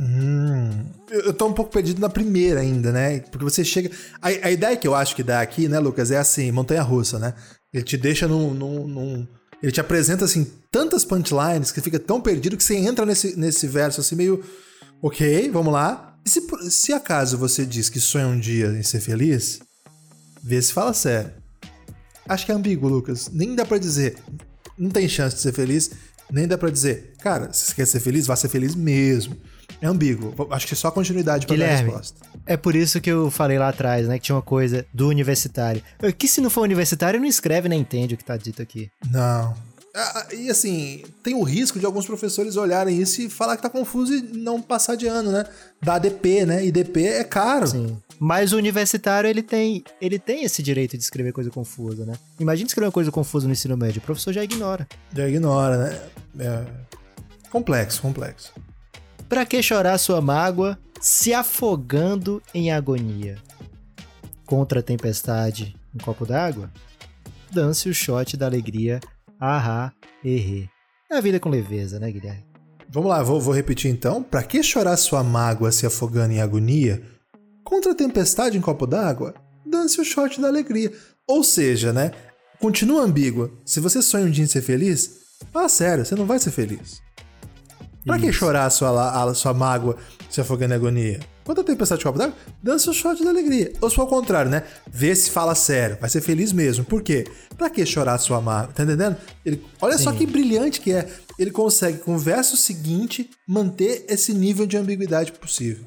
Hum, 0.00 0.84
eu 1.08 1.32
tô 1.32 1.46
um 1.46 1.52
pouco 1.52 1.70
perdido 1.70 2.00
na 2.00 2.08
primeira 2.08 2.58
ainda, 2.58 2.90
né? 2.90 3.20
Porque 3.20 3.44
você 3.44 3.64
chega. 3.64 3.88
A, 4.20 4.26
a 4.26 4.50
ideia 4.50 4.76
que 4.76 4.88
eu 4.88 4.96
acho 4.96 5.14
que 5.14 5.22
dá 5.22 5.40
aqui, 5.40 5.68
né, 5.68 5.78
Lucas, 5.78 6.10
é 6.10 6.18
assim, 6.18 6.50
montanha 6.50 6.82
russa, 6.82 7.20
né? 7.20 7.34
Ele 7.72 7.84
te 7.84 7.96
deixa 7.96 8.26
num, 8.26 8.52
num, 8.52 8.88
num. 8.88 9.28
Ele 9.62 9.70
te 9.70 9.80
apresenta, 9.80 10.24
assim, 10.24 10.50
tantas 10.68 11.04
punchlines 11.04 11.70
que 11.70 11.80
fica 11.80 12.00
tão 12.00 12.20
perdido 12.20 12.56
que 12.56 12.64
você 12.64 12.74
entra 12.74 13.06
nesse, 13.06 13.38
nesse 13.38 13.68
verso 13.68 14.00
assim, 14.00 14.16
meio. 14.16 14.42
Ok, 15.00 15.48
vamos 15.50 15.72
lá. 15.72 16.16
Se, 16.26 16.44
se 16.68 16.92
acaso 16.92 17.38
você 17.38 17.64
diz 17.64 17.88
que 17.88 18.00
sonha 18.00 18.26
um 18.26 18.40
dia 18.40 18.70
em 18.76 18.82
ser 18.82 18.98
feliz, 18.98 19.60
vê 20.42 20.60
se 20.60 20.72
fala 20.72 20.92
sério. 20.92 21.41
Acho 22.28 22.46
que 22.46 22.52
é 22.52 22.54
ambíguo, 22.54 22.88
Lucas. 22.88 23.30
Nem 23.32 23.54
dá 23.54 23.64
para 23.64 23.78
dizer, 23.78 24.16
não 24.78 24.90
tem 24.90 25.08
chance 25.08 25.36
de 25.36 25.42
ser 25.42 25.52
feliz, 25.52 25.90
nem 26.30 26.46
dá 26.46 26.56
para 26.56 26.70
dizer, 26.70 27.14
cara, 27.20 27.52
se 27.52 27.66
você 27.66 27.74
quer 27.74 27.86
ser 27.86 28.00
feliz, 28.00 28.26
vá 28.26 28.36
ser 28.36 28.48
feliz 28.48 28.74
mesmo. 28.74 29.36
É 29.80 29.86
ambíguo. 29.86 30.34
Acho 30.50 30.66
que 30.66 30.74
é 30.74 30.76
só 30.76 30.90
continuidade 30.90 31.46
para 31.46 31.56
dar 31.56 31.64
a 31.64 31.76
resposta. 31.76 32.20
É 32.46 32.56
por 32.56 32.76
isso 32.76 33.00
que 33.00 33.10
eu 33.10 33.30
falei 33.30 33.58
lá 33.58 33.68
atrás, 33.68 34.06
né? 34.06 34.18
Que 34.18 34.26
tinha 34.26 34.36
uma 34.36 34.42
coisa 34.42 34.86
do 34.94 35.08
universitário. 35.08 35.82
Que 36.16 36.28
se 36.28 36.40
não 36.40 36.50
for 36.50 36.60
universitário, 36.62 37.18
não 37.18 37.26
escreve 37.26 37.68
nem 37.68 37.80
entende 37.80 38.14
o 38.14 38.16
que 38.16 38.24
tá 38.24 38.36
dito 38.36 38.62
aqui. 38.62 38.90
Não. 39.10 39.54
Ah, 39.94 40.26
e 40.32 40.48
assim, 40.48 41.04
tem 41.22 41.34
o 41.34 41.42
risco 41.42 41.78
de 41.78 41.84
alguns 41.84 42.06
professores 42.06 42.56
olharem 42.56 42.98
isso 43.00 43.20
e 43.20 43.28
falar 43.28 43.56
que 43.56 43.62
tá 43.62 43.68
confuso 43.68 44.14
e 44.14 44.22
não 44.22 44.60
passar 44.60 44.96
de 44.96 45.06
ano, 45.06 45.30
né? 45.30 45.44
Da 45.82 45.98
DP, 45.98 46.46
né? 46.46 46.64
E 46.64 46.72
DP 46.72 47.04
é 47.06 47.24
caro. 47.24 47.66
Sim. 47.66 47.98
Mas 48.18 48.52
o 48.52 48.56
universitário, 48.56 49.28
ele 49.28 49.42
tem, 49.42 49.84
ele 50.00 50.18
tem 50.18 50.44
esse 50.44 50.62
direito 50.62 50.96
de 50.96 51.02
escrever 51.02 51.32
coisa 51.32 51.50
confusa, 51.50 52.06
né? 52.06 52.14
Imagina 52.40 52.68
escrever 52.68 52.86
uma 52.86 52.92
coisa 52.92 53.10
confusa 53.10 53.46
no 53.46 53.52
ensino 53.52 53.76
médio. 53.76 53.98
O 53.98 54.04
professor 54.04 54.32
já 54.32 54.42
ignora. 54.42 54.88
Já 55.14 55.28
ignora, 55.28 55.76
né? 55.76 56.00
É... 56.38 56.64
Complexo, 57.50 58.00
complexo. 58.00 58.52
Pra 59.28 59.44
que 59.44 59.62
chorar 59.62 59.98
sua 59.98 60.20
mágoa 60.22 60.78
se 61.00 61.34
afogando 61.34 62.42
em 62.54 62.72
agonia? 62.72 63.36
Contra 64.46 64.80
a 64.80 64.82
tempestade, 64.82 65.76
um 65.94 65.98
copo 65.98 66.24
d'água? 66.24 66.70
Dance 67.50 67.88
o 67.88 67.94
shot 67.94 68.36
da 68.36 68.46
alegria, 68.46 69.00
ahá, 69.42 69.92
errê. 70.24 70.68
É 71.10 71.16
a 71.16 71.20
vida 71.20 71.40
com 71.40 71.48
leveza, 71.48 71.98
né, 71.98 72.10
Guilherme? 72.10 72.46
Vamos 72.88 73.10
lá, 73.10 73.22
vou, 73.22 73.40
vou 73.40 73.52
repetir 73.52 73.90
então. 73.90 74.22
Pra 74.22 74.42
que 74.42 74.62
chorar 74.62 74.96
sua 74.96 75.24
mágoa 75.24 75.72
se 75.72 75.84
afogando 75.84 76.32
em 76.32 76.40
agonia? 76.40 77.02
Contra 77.64 77.92
a 77.92 77.94
tempestade 77.94 78.56
em 78.56 78.60
copo 78.60 78.86
d'água, 78.86 79.34
dance 79.66 80.00
o 80.00 80.04
shot 80.04 80.40
da 80.40 80.48
alegria. 80.48 80.92
Ou 81.26 81.42
seja, 81.42 81.92
né? 81.92 82.12
Continua 82.60 83.02
ambígua. 83.02 83.50
Se 83.64 83.80
você 83.80 84.00
sonha 84.00 84.26
um 84.26 84.30
dia 84.30 84.44
em 84.44 84.48
ser 84.48 84.62
feliz, 84.62 85.10
fala 85.52 85.68
sério, 85.68 86.04
você 86.04 86.14
não 86.14 86.26
vai 86.26 86.38
ser 86.38 86.50
feliz. 86.52 87.00
Pra 88.04 88.16
Isso. 88.16 88.26
que 88.26 88.32
chorar 88.32 88.66
a 88.66 88.70
sua, 88.70 89.30
a 89.30 89.34
sua 89.34 89.54
mágoa 89.54 89.96
se 90.28 90.40
afogando 90.40 90.74
em 90.74 90.76
agonia? 90.76 91.20
Quando 91.44 91.60
a 91.60 91.64
tempestade 91.64 91.98
de 91.98 92.04
copo 92.04 92.18
d'água, 92.18 92.36
dança 92.62 92.90
o 92.90 92.94
shot 92.94 93.22
da 93.22 93.30
alegria. 93.30 93.72
Ou 93.80 93.90
se 93.90 93.96
for 93.96 94.02
ao 94.02 94.08
contrário, 94.08 94.50
né? 94.50 94.62
Vê 94.90 95.14
se 95.14 95.30
fala 95.30 95.54
sério, 95.54 95.98
vai 96.00 96.08
ser 96.08 96.20
feliz 96.20 96.52
mesmo. 96.52 96.84
Por 96.84 97.02
quê? 97.02 97.26
Pra 97.56 97.68
que 97.68 97.84
chorar 97.84 98.14
a 98.14 98.18
sua 98.18 98.40
mágoa? 98.40 98.72
Tá 98.72 98.84
entendendo? 98.84 99.16
Ele, 99.44 99.64
olha 99.80 99.98
Sim. 99.98 100.04
só 100.04 100.12
que 100.12 100.26
brilhante 100.26 100.80
que 100.80 100.92
é. 100.92 101.08
Ele 101.38 101.50
consegue, 101.50 101.98
com 101.98 102.14
o 102.14 102.18
verso 102.18 102.56
seguinte, 102.56 103.28
manter 103.46 104.04
esse 104.08 104.32
nível 104.32 104.66
de 104.66 104.76
ambiguidade 104.76 105.32
possível. 105.32 105.84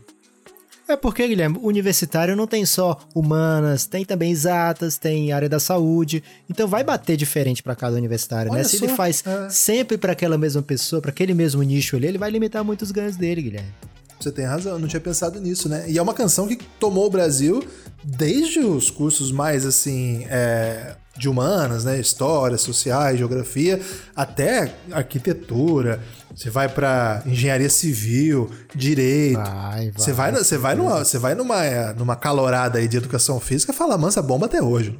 É 0.87 0.95
porque, 0.95 1.27
Guilherme, 1.27 1.57
universitário 1.61 2.35
não 2.35 2.45
tem 2.45 2.65
só 2.65 2.99
humanas, 3.13 3.87
tem 3.87 4.05
também 4.05 4.31
exatas, 4.31 4.97
tem 4.97 5.31
área 5.31 5.49
da 5.49 5.59
saúde. 5.59 6.23
Então 6.49 6.67
vai 6.67 6.83
bater 6.83 7.17
diferente 7.17 7.63
para 7.63 7.75
cada 7.75 7.95
universitário, 7.95 8.51
né? 8.51 8.57
Olha 8.57 8.63
né? 8.63 8.69
Se 8.69 8.77
só, 8.77 8.85
ele 8.85 8.93
faz 8.93 9.23
é. 9.25 9.49
sempre 9.49 9.97
para 9.97 10.11
aquela 10.11 10.37
mesma 10.37 10.61
pessoa, 10.61 11.01
para 11.01 11.09
aquele 11.09 11.33
mesmo 11.33 11.63
nicho 11.63 11.95
ali, 11.95 12.07
ele 12.07 12.17
vai 12.17 12.29
limitar 12.29 12.63
muito 12.63 12.83
os 12.83 12.91
ganhos 12.91 13.15
dele, 13.15 13.41
Guilherme. 13.41 13.73
Você 14.19 14.31
tem 14.31 14.45
razão, 14.45 14.73
eu 14.73 14.79
não 14.79 14.87
tinha 14.87 15.01
pensado 15.01 15.39
nisso, 15.41 15.67
né? 15.67 15.85
E 15.87 15.97
é 15.97 16.01
uma 16.01 16.13
canção 16.13 16.47
que 16.47 16.55
tomou 16.79 17.07
o 17.07 17.09
Brasil 17.09 17.63
desde 18.03 18.59
os 18.59 18.89
cursos 18.89 19.31
mais 19.31 19.65
assim. 19.65 20.25
É, 20.29 20.95
de 21.17 21.29
humanas, 21.29 21.85
né? 21.85 21.99
História, 21.99 22.57
sociais, 22.57 23.17
geografia, 23.17 23.79
até 24.15 24.73
arquitetura. 24.91 26.01
Você 26.35 26.49
vai 26.49 26.67
para 26.67 27.23
engenharia 27.25 27.69
civil, 27.69 28.49
direito. 28.75 29.37
Vai, 29.37 29.91
vai, 29.91 29.91
você 29.91 30.11
vai, 30.11 30.31
você 30.31 30.57
vai 30.57 30.75
numa, 30.75 31.03
você 31.03 31.17
vai 31.17 31.35
numa, 31.35 31.93
numa 31.93 32.15
calorada 32.15 32.79
aí 32.79 32.87
de 32.87 32.97
educação 32.97 33.39
física, 33.39 33.71
fala 33.71 33.97
mansa 33.97 34.21
bomba 34.21 34.45
até 34.45 34.61
hoje. 34.61 34.97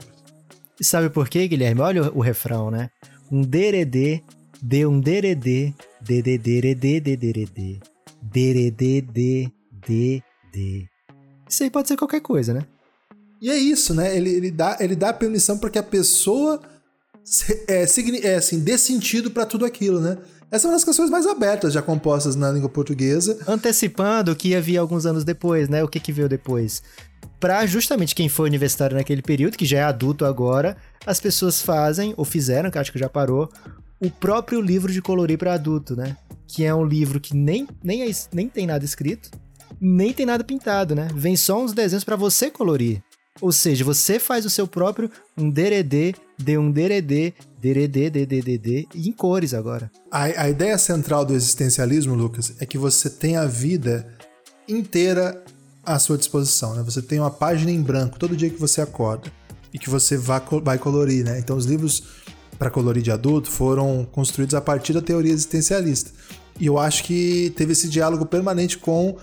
E 0.80 0.84
sabe 0.84 1.10
por 1.10 1.28
quê, 1.28 1.47
Guilherme? 1.47 1.82
Olha 1.82 2.04
o, 2.04 2.19
o 2.19 2.21
refrão, 2.21 2.71
né? 2.71 2.89
Um 3.32 3.41
deredê, 3.41 4.21
de 4.62 4.86
um 4.86 4.99
deredê, 4.99 5.73
de 6.01 6.21
de 6.21 6.38
deredê, 6.38 6.99
de 6.99 7.17
deredê, 7.17 7.80
deredê, 8.21 9.01
de 9.01 9.51
de 9.88 10.23
de. 10.54 10.88
Isso 11.49 11.63
aí 11.63 11.69
pode 11.69 11.88
ser 11.88 11.97
qualquer 11.97 12.21
coisa, 12.21 12.54
né? 12.54 12.62
E 13.45 13.49
é 13.51 13.55
isso, 13.55 13.93
né? 13.93 14.17
Ele, 14.17 14.31
ele, 14.31 14.49
dá, 14.49 14.75
ele 14.79 14.95
dá 14.95 15.13
permissão 15.13 15.55
para 15.60 15.69
que 15.69 15.77
a 15.77 15.84
pessoa 15.84 16.60
é, 17.67 17.86
é, 18.23 18.36
assim, 18.38 18.60
dê 18.60 18.75
sentido 18.75 19.29
para 19.29 19.45
tudo 19.45 19.65
aquilo, 19.65 20.01
né? 20.01 20.17
Essa 20.49 20.65
é 20.65 20.67
uma 20.67 20.73
das 20.73 20.84
canções 20.84 21.12
mais 21.12 21.27
abertas 21.27 21.71
já 21.71 21.79
compostas 21.79 22.36
na 22.36 22.51
língua 22.51 22.69
portuguesa. 22.69 23.38
Antecipando 23.47 24.31
o 24.31 24.36
que 24.36 24.47
ia 24.47 24.60
vir 24.60 24.77
alguns 24.77 25.05
anos 25.05 25.23
depois, 25.23 25.69
né? 25.69 25.84
O 25.84 25.88
que, 25.88 25.99
que 25.99 26.12
veio 26.12 26.27
depois. 26.27 26.81
Pra 27.39 27.67
justamente 27.67 28.15
quem 28.15 28.27
foi 28.27 28.47
universitário 28.49 28.97
naquele 28.97 29.21
período, 29.21 29.58
que 29.58 29.65
já 29.65 29.77
é 29.77 29.84
adulto 29.84 30.25
agora, 30.25 30.75
as 31.05 31.19
pessoas 31.19 31.62
fazem, 31.62 32.15
ou 32.17 32.25
fizeram, 32.25 32.71
que 32.71 32.79
acho 32.79 32.91
que 32.91 32.97
já 32.97 33.10
parou, 33.10 33.47
o 33.99 34.10
próprio 34.10 34.60
livro 34.60 34.91
de 34.91 35.03
colorir 35.03 35.38
para 35.38 35.53
adulto, 35.53 35.95
né? 35.95 36.17
Que 36.47 36.65
é 36.65 36.73
um 36.73 36.84
livro 36.84 37.19
que 37.19 37.36
nem, 37.36 37.67
nem, 37.84 38.10
é, 38.10 38.12
nem 38.34 38.49
tem 38.49 38.65
nada 38.65 38.84
escrito, 38.84 39.29
nem 39.79 40.12
tem 40.12 40.25
nada 40.25 40.43
pintado, 40.43 40.95
né? 40.95 41.10
Vem 41.13 41.38
só 41.38 41.63
uns 41.63 41.73
desenhos 41.73 42.03
para 42.03 42.15
você 42.15 42.49
colorir. 42.49 43.03
Ou 43.41 43.51
seja, 43.51 43.83
você 43.83 44.17
faz 44.17 44.45
o 44.45 44.49
seu 44.49 44.65
próprio 44.65 45.11
um 45.37 45.49
deredê, 45.49 46.15
de 46.37 46.57
um 46.57 46.71
deredê, 46.71 47.33
deredê, 47.59 48.09
dedê, 48.09 48.87
em 48.95 49.11
cores 49.11 49.53
agora. 49.53 49.91
A, 50.09 50.23
a 50.23 50.49
ideia 50.49 50.77
central 50.77 51.25
do 51.25 51.33
existencialismo, 51.33 52.15
Lucas, 52.15 52.53
é 52.59 52.65
que 52.65 52.77
você 52.77 53.09
tem 53.09 53.35
a 53.35 53.45
vida 53.45 54.07
inteira 54.67 55.43
à 55.83 55.99
sua 55.99 56.17
disposição, 56.17 56.75
né? 56.75 56.83
Você 56.83 57.01
tem 57.01 57.19
uma 57.19 57.31
página 57.31 57.71
em 57.71 57.81
branco 57.81 58.17
todo 58.17 58.37
dia 58.37 58.49
que 58.49 58.59
você 58.59 58.81
acorda 58.81 59.31
e 59.73 59.77
que 59.77 59.89
você 59.89 60.17
vai 60.17 60.77
colorir, 60.77 61.25
né? 61.25 61.37
Então 61.37 61.57
os 61.57 61.65
livros 61.65 62.03
para 62.57 62.69
colorir 62.69 63.03
de 63.03 63.11
adulto 63.11 63.51
foram 63.51 64.07
construídos 64.11 64.55
a 64.55 64.61
partir 64.61 64.93
da 64.93 65.01
teoria 65.01 65.33
existencialista. 65.33 66.11
E 66.59 66.67
eu 66.67 66.79
acho 66.79 67.03
que 67.03 67.53
teve 67.57 67.73
esse 67.73 67.89
diálogo 67.89 68.25
permanente 68.25 68.77
com 68.77 69.17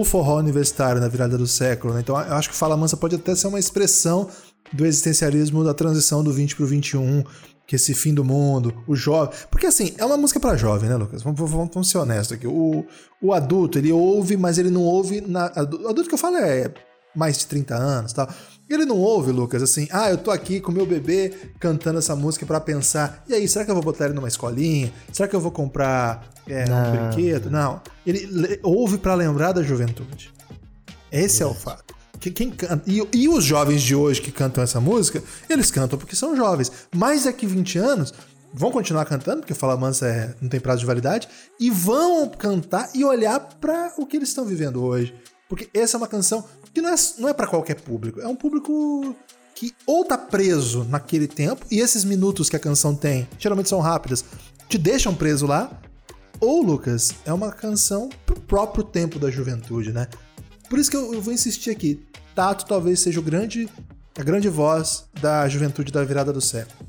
o 0.00 0.04
forró 0.04 0.38
universitário 0.38 1.00
na 1.00 1.08
virada 1.08 1.38
do 1.38 1.46
século. 1.46 1.94
Né? 1.94 2.00
Então 2.00 2.20
eu 2.20 2.34
acho 2.34 2.50
que 2.50 2.56
Fala 2.56 2.76
Mansa 2.76 2.96
pode 2.96 3.14
até 3.14 3.34
ser 3.34 3.46
uma 3.46 3.60
expressão 3.60 4.28
do 4.72 4.84
existencialismo 4.84 5.62
da 5.62 5.72
transição 5.72 6.24
do 6.24 6.32
20 6.32 6.56
para 6.56 6.64
o 6.64 6.66
21, 6.66 7.22
que 7.66 7.76
esse 7.76 7.94
fim 7.94 8.12
do 8.12 8.24
mundo, 8.24 8.74
o 8.88 8.96
jovem. 8.96 9.32
Porque 9.50 9.66
assim, 9.66 9.94
é 9.96 10.04
uma 10.04 10.16
música 10.16 10.40
para 10.40 10.56
jovem, 10.56 10.88
né, 10.88 10.96
Lucas? 10.96 11.22
Vamos, 11.22 11.38
vamos, 11.38 11.70
vamos, 11.72 11.88
ser 11.88 11.98
honestos 11.98 12.36
aqui. 12.36 12.46
O, 12.46 12.84
o 13.22 13.32
adulto, 13.32 13.78
ele 13.78 13.92
ouve, 13.92 14.36
mas 14.36 14.58
ele 14.58 14.70
não 14.70 14.82
ouve. 14.82 15.20
Na, 15.20 15.46
o 15.56 15.88
adulto 15.88 16.08
que 16.08 16.14
eu 16.14 16.18
falo 16.18 16.38
é 16.38 16.72
mais 17.14 17.38
de 17.38 17.46
30 17.46 17.76
anos 17.76 18.12
tal. 18.12 18.28
Ele 18.68 18.86
não 18.86 18.98
ouve, 18.98 19.30
Lucas, 19.30 19.62
assim, 19.62 19.86
ah, 19.90 20.10
eu 20.10 20.16
tô 20.16 20.30
aqui 20.30 20.58
com 20.58 20.72
meu 20.72 20.86
bebê 20.86 21.32
cantando 21.60 21.98
essa 21.98 22.16
música 22.16 22.46
para 22.46 22.58
pensar, 22.60 23.22
e 23.28 23.34
aí, 23.34 23.46
será 23.46 23.64
que 23.64 23.70
eu 23.70 23.74
vou 23.74 23.84
botar 23.84 24.06
ele 24.06 24.14
numa 24.14 24.28
escolinha? 24.28 24.92
Será 25.12 25.28
que 25.28 25.36
eu 25.36 25.40
vou 25.40 25.50
comprar 25.50 26.26
é, 26.48 26.64
um 26.64 27.10
brinquedo? 27.10 27.50
Não. 27.50 27.82
Ele 28.06 28.58
ouve 28.62 28.96
para 28.96 29.14
lembrar 29.14 29.52
da 29.52 29.62
juventude. 29.62 30.32
Esse 31.12 31.42
é, 31.42 31.46
é 31.46 31.48
o 31.48 31.54
fato. 31.54 31.94
Quem 32.18 32.50
canta, 32.50 32.82
e, 32.86 33.06
e, 33.12 33.28
os 33.28 33.44
jovens 33.44 33.82
de 33.82 33.94
hoje 33.94 34.22
que 34.22 34.32
cantam 34.32 34.64
essa 34.64 34.80
música, 34.80 35.22
eles 35.48 35.70
cantam 35.70 35.98
porque 35.98 36.16
são 36.16 36.34
jovens. 36.34 36.72
Mais 36.94 37.24
daqui 37.24 37.46
20 37.46 37.78
anos, 37.78 38.14
vão 38.52 38.70
continuar 38.70 39.04
cantando, 39.04 39.40
porque 39.40 39.52
Fala 39.52 39.76
Mansa 39.76 40.06
é, 40.06 40.34
não 40.40 40.48
tem 40.48 40.58
prazo 40.58 40.80
de 40.80 40.86
validade, 40.86 41.28
e 41.60 41.70
vão 41.70 42.28
cantar 42.28 42.88
e 42.94 43.04
olhar 43.04 43.38
para 43.60 43.92
o 43.98 44.06
que 44.06 44.16
eles 44.16 44.30
estão 44.30 44.46
vivendo 44.46 44.82
hoje. 44.82 45.14
Porque 45.48 45.68
essa 45.74 45.96
é 45.96 45.98
uma 45.98 46.08
canção 46.08 46.44
que 46.74 46.82
não 46.82 46.90
é, 46.90 46.94
não 47.18 47.28
é 47.28 47.32
para 47.32 47.46
qualquer 47.46 47.80
público. 47.80 48.20
É 48.20 48.26
um 48.26 48.34
público 48.34 49.14
que 49.54 49.72
ou 49.86 50.04
tá 50.04 50.18
preso 50.18 50.84
naquele 50.84 51.28
tempo, 51.28 51.64
e 51.70 51.78
esses 51.78 52.04
minutos 52.04 52.50
que 52.50 52.56
a 52.56 52.58
canção 52.58 52.94
tem, 52.94 53.28
geralmente 53.38 53.68
são 53.68 53.78
rápidas, 53.80 54.24
te 54.68 54.76
deixam 54.76 55.14
preso 55.14 55.46
lá, 55.46 55.80
ou, 56.40 56.60
Lucas, 56.62 57.14
é 57.24 57.32
uma 57.32 57.52
canção 57.52 58.10
pro 58.26 58.40
próprio 58.40 58.82
tempo 58.82 59.18
da 59.18 59.30
juventude, 59.30 59.92
né? 59.92 60.08
Por 60.68 60.78
isso 60.78 60.90
que 60.90 60.96
eu, 60.96 61.14
eu 61.14 61.22
vou 61.22 61.32
insistir 61.32 61.70
aqui. 61.70 62.04
Tato 62.34 62.66
talvez 62.66 62.98
seja 62.98 63.20
o 63.20 63.22
grande, 63.22 63.68
a 64.18 64.22
grande 64.22 64.48
voz 64.48 65.04
da 65.20 65.48
juventude 65.48 65.92
da 65.92 66.02
virada 66.02 66.32
do 66.32 66.40
século. 66.40 66.88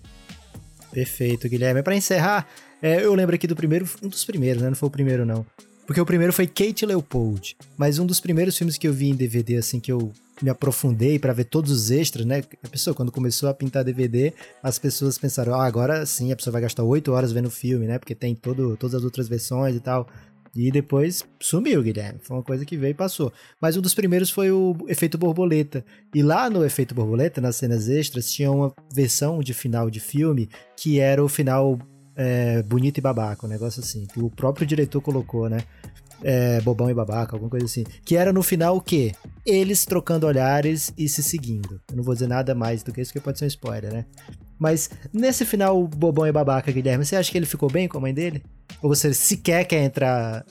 Perfeito, 0.92 1.48
Guilherme. 1.48 1.84
Para 1.84 1.96
encerrar, 1.96 2.48
é, 2.82 3.06
eu 3.06 3.14
lembro 3.14 3.36
aqui 3.36 3.46
do 3.46 3.56
primeiro, 3.56 3.88
um 4.02 4.08
dos 4.08 4.26
primeiros, 4.26 4.64
né? 4.64 4.70
Não 4.70 4.76
foi 4.76 4.88
o 4.88 4.92
primeiro, 4.92 5.26
não. 5.26 5.46
Porque 5.86 6.02
o 6.02 6.06
primeiro 6.06 6.34
foi 6.34 6.48
Kate 6.48 6.86
Leopold. 6.86 7.56
Mas 7.78 8.00
um 8.00 8.06
dos 8.06 8.20
primeiros 8.20 8.58
filmes 8.58 8.78
que 8.78 8.88
eu 8.88 8.94
vi 8.94 9.10
em 9.10 9.16
DVD, 9.16 9.58
assim, 9.58 9.80
que 9.80 9.92
eu 9.92 10.12
me 10.42 10.50
aprofundei 10.50 11.18
para 11.20 11.34
ver 11.34 11.46
todos 11.46 11.72
os 11.72 11.92
extras, 11.92 12.26
né? 12.26 12.44
A 12.64 12.68
pessoa, 12.68 12.94
quando 12.94 13.12
começou 13.12 13.48
a 13.48 13.54
pintar 13.54 13.84
DVD, 13.84 14.34
as 14.62 14.78
pessoas 14.80 15.18
pensaram, 15.18 15.54
ah, 15.54 15.66
agora 15.66 16.06
sim 16.06 16.32
a 16.32 16.36
pessoa 16.36 16.52
vai 16.52 16.62
gastar 16.62 16.84
oito 16.84 17.12
horas 17.12 17.32
vendo 17.32 17.48
o 17.48 17.52
filme, 17.52 17.88
né? 17.88 18.00
Porque 18.00 18.16
tem 18.16 18.36
todo, 18.36 18.76
todas 18.78 18.96
as 18.96 19.04
outras 19.04 19.28
versões 19.28 19.76
e 19.76 19.80
tal. 19.80 20.08
E 20.56 20.72
depois 20.72 21.26
sumiu, 21.40 21.84
Guilherme. 21.84 22.20
Foi 22.22 22.38
uma 22.38 22.44
coisa 22.44 22.66
que 22.66 22.78
veio 22.78 22.92
e 22.92 22.96
passou. 22.96 23.32
Mas 23.62 23.76
um 23.76 23.82
dos 23.82 23.94
primeiros 23.94 24.30
foi 24.30 24.52
o 24.52 24.76
Efeito 24.88 25.18
Borboleta. 25.18 25.86
E 26.14 26.24
lá 26.24 26.50
no 26.50 26.64
Efeito 26.64 26.96
Borboleta, 26.96 27.42
nas 27.42 27.58
cenas 27.58 27.90
extras, 27.90 28.32
tinha 28.32 28.50
uma 28.50 28.74
versão 28.94 29.40
de 29.40 29.54
final 29.54 29.90
de 29.90 30.00
filme 30.00 30.50
que 30.78 31.00
era 31.00 31.22
o 31.22 31.28
final 31.28 31.78
é, 32.16 32.64
bonito 32.64 32.98
e 32.98 33.02
babaca, 33.02 33.46
um 33.46 33.50
negócio 33.50 33.82
assim, 33.82 34.06
que 34.06 34.20
o 34.20 34.30
próprio 34.30 34.66
diretor 34.66 35.02
colocou, 35.02 35.50
né? 35.50 35.60
é, 36.24 36.62
bobão 36.62 36.90
e 36.90 36.94
babaca, 36.94 37.36
alguma 37.36 37.50
coisa 37.50 37.66
assim. 37.66 37.84
Que 38.04 38.16
era 38.16 38.32
no 38.32 38.44
final 38.44 38.78
o 38.78 38.82
quê? 38.82 39.14
Eles 39.46 39.86
trocando 39.86 40.28
olhares 40.28 40.94
e 40.98 41.08
se 41.08 41.24
seguindo. 41.24 41.82
Eu 41.90 41.98
não 41.98 42.04
vou 42.04 42.14
dizer 42.14 42.28
nada 42.28 42.56
mais 42.56 42.84
do 42.84 42.92
que 42.92 43.02
isso, 43.02 43.12
porque 43.12 43.24
pode 43.24 43.40
ser 43.40 43.46
um 43.46 43.48
spoiler, 43.48 43.94
né? 43.94 44.06
Mas 44.58 44.90
nesse 45.14 45.46
final, 45.46 45.86
bobão 45.88 46.26
e 46.26 46.32
babaca, 46.32 46.72
Guilherme, 46.72 47.06
você 47.06 47.16
acha 47.16 47.32
que 47.32 47.38
ele 47.38 47.46
ficou 47.46 47.70
bem 47.70 47.88
com 47.88 47.98
a 47.98 48.02
mãe 48.02 48.14
dele? 48.14 48.44
Ou 48.82 48.90
você 48.90 49.14
sequer 49.14 49.66
quer 49.66 49.84
entrar 49.84 50.46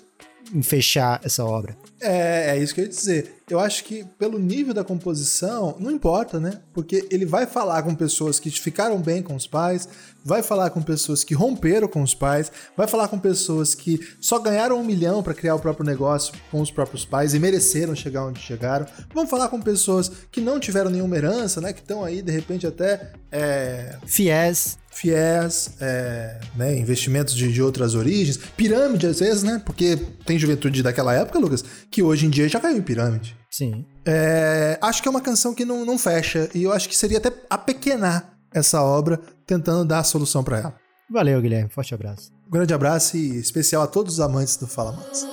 em 0.54 0.62
fechar 0.62 1.20
essa 1.24 1.44
obra? 1.44 1.76
É, 2.00 2.50
é 2.50 2.58
isso 2.58 2.74
que 2.74 2.80
eu 2.80 2.84
ia 2.84 2.90
dizer. 2.90 3.32
Eu 3.48 3.60
acho 3.60 3.84
que 3.84 4.04
pelo 4.18 4.38
nível 4.38 4.72
da 4.72 4.82
composição, 4.82 5.76
não 5.78 5.90
importa, 5.90 6.40
né? 6.40 6.60
Porque 6.72 7.06
ele 7.10 7.26
vai 7.26 7.46
falar 7.46 7.82
com 7.82 7.94
pessoas 7.94 8.40
que 8.40 8.50
ficaram 8.50 8.98
bem 8.98 9.22
com 9.22 9.34
os 9.34 9.46
pais, 9.46 9.86
vai 10.24 10.42
falar 10.42 10.70
com 10.70 10.80
pessoas 10.80 11.22
que 11.22 11.34
romperam 11.34 11.86
com 11.86 12.02
os 12.02 12.14
pais, 12.14 12.50
vai 12.74 12.86
falar 12.86 13.06
com 13.08 13.18
pessoas 13.18 13.74
que 13.74 14.00
só 14.18 14.38
ganharam 14.38 14.80
um 14.80 14.84
milhão 14.84 15.22
para 15.22 15.34
criar 15.34 15.56
o 15.56 15.60
próprio 15.60 15.84
negócio 15.84 16.32
com 16.50 16.60
os 16.62 16.70
próprios 16.70 17.04
pais 17.04 17.34
e 17.34 17.38
mereceram 17.38 17.94
chegar 17.94 18.24
onde 18.24 18.40
chegaram. 18.40 18.86
Vamos 19.12 19.28
falar 19.28 19.48
com 19.48 19.60
pessoas 19.60 20.10
que 20.32 20.40
não 20.40 20.58
tiveram 20.58 20.90
nenhuma 20.90 21.14
herança, 21.14 21.60
né? 21.60 21.74
Que 21.74 21.80
estão 21.80 22.02
aí, 22.02 22.22
de 22.22 22.32
repente, 22.32 22.66
até. 22.66 23.12
É... 23.30 23.98
Fiéis 24.06 24.78
fiéis, 24.94 25.70
é, 25.80 26.38
né, 26.54 26.78
investimentos 26.78 27.34
de, 27.34 27.52
de, 27.52 27.60
outras 27.60 27.96
origens, 27.96 28.38
pirâmide 28.56 29.08
às 29.08 29.18
vezes, 29.18 29.42
né? 29.42 29.60
Porque 29.66 29.98
tem 30.24 30.38
juventude 30.38 30.84
daquela 30.84 31.12
época, 31.12 31.38
Lucas, 31.38 31.64
que 31.90 32.00
hoje 32.00 32.26
em 32.26 32.30
dia 32.30 32.48
já 32.48 32.60
caiu 32.60 32.76
em 32.76 32.82
pirâmide. 32.82 33.33
Sim. 33.56 33.86
É, 34.04 34.76
acho 34.82 35.00
que 35.00 35.06
é 35.06 35.10
uma 35.10 35.20
canção 35.20 35.54
que 35.54 35.64
não, 35.64 35.84
não 35.84 35.96
fecha 35.96 36.50
e 36.52 36.64
eu 36.64 36.72
acho 36.72 36.88
que 36.88 36.96
seria 36.96 37.18
até 37.18 37.32
apequenar 37.48 38.36
essa 38.52 38.82
obra 38.82 39.20
tentando 39.46 39.84
dar 39.84 40.00
a 40.00 40.02
solução 40.02 40.42
para 40.42 40.58
ela. 40.58 40.74
Valeu, 41.08 41.40
Guilherme. 41.40 41.70
Forte 41.70 41.94
abraço. 41.94 42.32
Um 42.48 42.50
grande 42.50 42.74
abraço 42.74 43.16
e 43.16 43.38
especial 43.38 43.84
a 43.84 43.86
todos 43.86 44.14
os 44.14 44.20
amantes 44.20 44.56
do 44.56 44.66
Fala 44.66 44.90
Mais. 44.90 45.24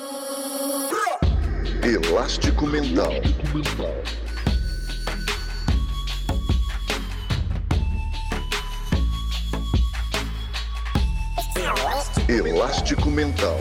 Elástico 1.84 2.68
Mental. 2.68 3.12
Elástico 12.30 13.10
Mental. 13.10 13.58